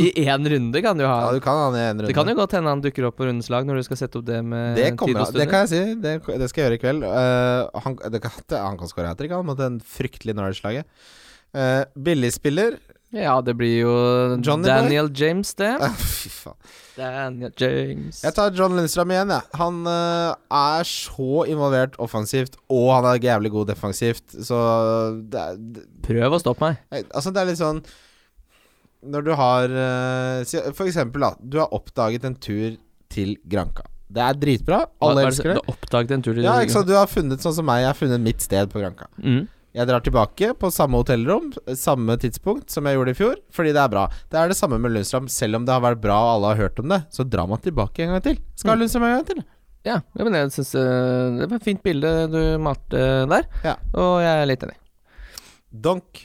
[0.03, 2.09] I én runde kan du ha Ja, du kan han i en runde.
[2.09, 4.19] Det kan jo godt hende han dukker opp på rundens lag når du skal sette
[4.19, 5.95] opp det med Det tid og stund Det kan jeg si.
[6.03, 7.07] Det, det skal jeg gjøre i kveld.
[7.07, 10.89] Uh, han, det han kan skåre hat trick, han, mot en fryktelig Norwich-laget.
[11.55, 12.75] Uh, Billigspiller
[13.17, 13.93] Ja, det blir jo
[14.43, 14.71] Johnny Boy?
[14.71, 15.73] Daniel James, det.
[15.97, 16.57] Fy faen.
[16.97, 18.21] Daniel James.
[18.25, 19.57] Jeg tar John Lindstrøm igjen, jeg.
[19.59, 24.61] Han uh, er så involvert offensivt, og han er jævlig god defensivt, så
[25.21, 27.05] det er, det, Prøv å stoppe meg.
[27.11, 27.81] Altså, det er litt sånn
[29.07, 31.33] Når du har uh, For eksempel, da.
[31.41, 32.79] Du har oppdaget en tur
[33.13, 33.85] til Granca.
[34.07, 34.81] Det er dritbra.
[35.03, 36.87] Alle er elsker Du har oppdaget en tur til Ja, sant.
[36.87, 37.83] Du har funnet sånn som meg.
[37.83, 39.09] Jeg har funnet mitt sted på Granca.
[39.19, 39.45] Mm.
[39.75, 43.81] Jeg drar tilbake på samme hotellrom, samme tidspunkt som jeg gjorde i fjor, fordi det
[43.83, 44.05] er bra.
[44.31, 45.27] Det er det samme med Lundstrøm.
[45.29, 47.59] Selv om det har vært bra og alle har hørt om det, så drar man
[47.61, 48.39] tilbake en gang til.
[48.55, 48.81] Skal ha Mm.
[48.81, 49.43] Lundstrøm en gang til.
[49.85, 53.75] Ja, men jeg syns det var et fint bilde du malte der, Ja.
[53.93, 54.75] og jeg er litt enig.
[55.71, 56.23] Donk.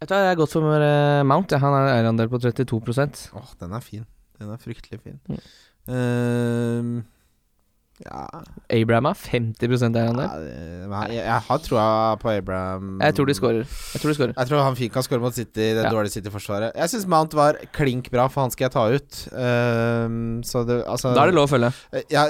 [0.00, 1.50] Vet du hva, jeg har gått for med Mount.
[1.50, 1.58] Ja.
[1.58, 4.06] Han har eierandel på 32% Åh, den er fin.
[4.38, 5.18] Den er fryktelig fin.
[5.28, 5.40] Mm.
[5.88, 7.04] Ehm,
[8.04, 8.26] Ja,
[8.68, 10.26] Abraham er 50 eierandel.
[10.84, 11.84] ja, jeg, jeg har troa
[12.20, 12.98] på Abraham.
[13.00, 13.62] Jeg tror de skårer.
[13.94, 14.34] Jeg tror de scorer.
[14.36, 15.92] Jeg tror han fint kan skåre mot City, det Ja.
[15.94, 16.76] dårlige City-forsvaret.
[16.76, 19.22] Jeg syns Mount var klink bra, for han skal jeg ta ut.
[19.32, 21.72] Um, så det altså Da er det lov å følge.
[21.96, 22.26] Eh, Ja,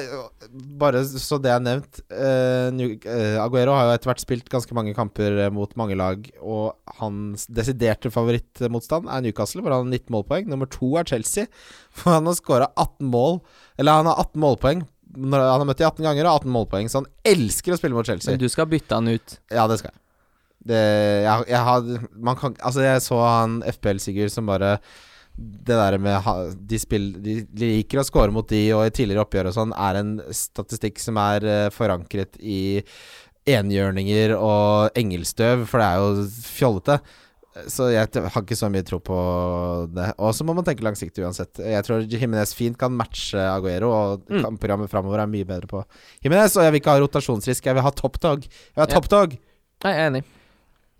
[0.78, 2.00] bare så det er nevnt.
[2.14, 7.46] Uh, Aguero har jo etter hvert spilt ganske mange kamper mot mange lag, og hans
[7.50, 10.46] desiderte favorittmotstand er Newcastle, hvor han har 19 målpoeng.
[10.46, 11.46] Nummer to er Chelsea,
[11.90, 13.40] for han har skåra 18 mål.
[13.78, 14.86] Eller han har 18 målpoeng.
[15.16, 17.96] Når han har møtt de 18 ganger og 18 målpoeng, så han elsker å spille
[17.96, 18.34] mot Chelsea.
[18.34, 19.38] Men du skal bytte han ut.
[19.52, 20.02] Ja, det skal jeg.
[20.66, 20.78] Det,
[21.22, 21.84] jeg, jeg har
[22.26, 24.72] Man kan Altså, jeg så han FPL-Sigurd som bare
[25.36, 29.50] det der med De, spill, de liker å score mot de, og i tidligere oppgjør
[29.50, 32.80] og sånn, er en statistikk som er eh, forankret i
[33.46, 36.96] enhjørninger og engelstøv, for det er jo fjollete.
[37.72, 39.16] Så jeg har ikke så mye tro på
[39.96, 40.11] det.
[40.20, 41.57] Og så må man tenke langsiktig uansett.
[41.62, 44.42] Jeg tror Jimenez fint kan matche Aguero, og Mm.
[44.44, 45.84] kampprogrammet framover er mye bedre på
[46.22, 46.57] Jimenez.
[46.57, 48.42] Og jeg vil ikke ha rotasjonsrisk, jeg vil ha topptog.
[48.44, 48.94] Jeg vil ha Ja.
[49.00, 49.38] topptog!
[49.84, 50.24] Jeg er enig.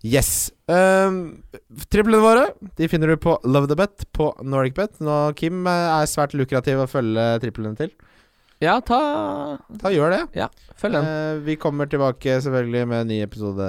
[0.05, 0.51] Yes.
[0.69, 1.41] Um,
[1.89, 2.43] triplene våre
[2.77, 4.99] De finner du på Love the Bet på Nordic Bet.
[5.01, 7.89] Nå, Kim eh, er svært lukrativ å følge triplene til.
[8.63, 8.99] Ja, ta
[9.81, 10.21] Da gjør det.
[10.37, 10.47] Ja,
[10.77, 11.05] Følg den.
[11.09, 13.67] Eh, vi kommer tilbake selvfølgelig med en ny episode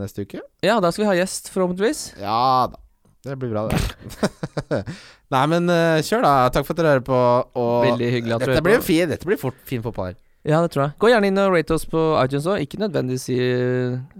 [0.00, 0.40] neste uke.
[0.64, 2.06] Ja, da skal vi ha gjest, forhåpentligvis.
[2.20, 2.80] Ja da.
[3.20, 4.78] Det blir bra, det.
[5.34, 6.32] Nei, men uh, kjør, da.
[6.54, 7.18] Takk for at dere hører på.
[7.60, 8.86] Og Veldig hyggelig at dette blir på.
[8.86, 10.16] fin, dette blir fort, fin fotball.
[10.48, 10.94] Ja, det tror jeg.
[11.04, 12.62] Gå gjerne inn og rate oss på iTunes òg.
[12.64, 13.40] Ikke nødvendigvis i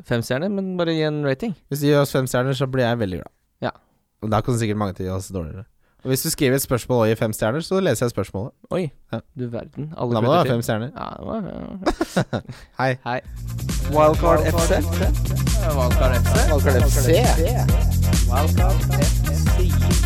[0.05, 1.55] fem stjerner, men bare gi en rating.
[1.73, 3.33] Hvis de gir oss fem stjerner, så blir jeg veldig glad.
[3.65, 3.73] Ja.
[4.21, 5.65] Og da kan sikkert mange til gi oss dårligere.
[6.03, 8.51] Og hvis du skriver et spørsmål og gir fem stjerner, så leser jeg spørsmålet.
[8.71, 9.19] Oi, Ja.
[9.39, 9.93] du verden.
[9.99, 10.91] Alle Da må du ha fem stjerner.
[10.97, 12.41] Ja, det var ja.
[12.81, 12.97] Hei.
[13.05, 13.21] Hei.
[13.91, 14.71] Wildcard FC.
[15.77, 16.37] Wildcard FC.
[16.53, 17.09] Wildcard FC.
[18.31, 19.61] Wildcard FC.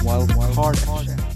[0.05, 1.34] Wildcard FC.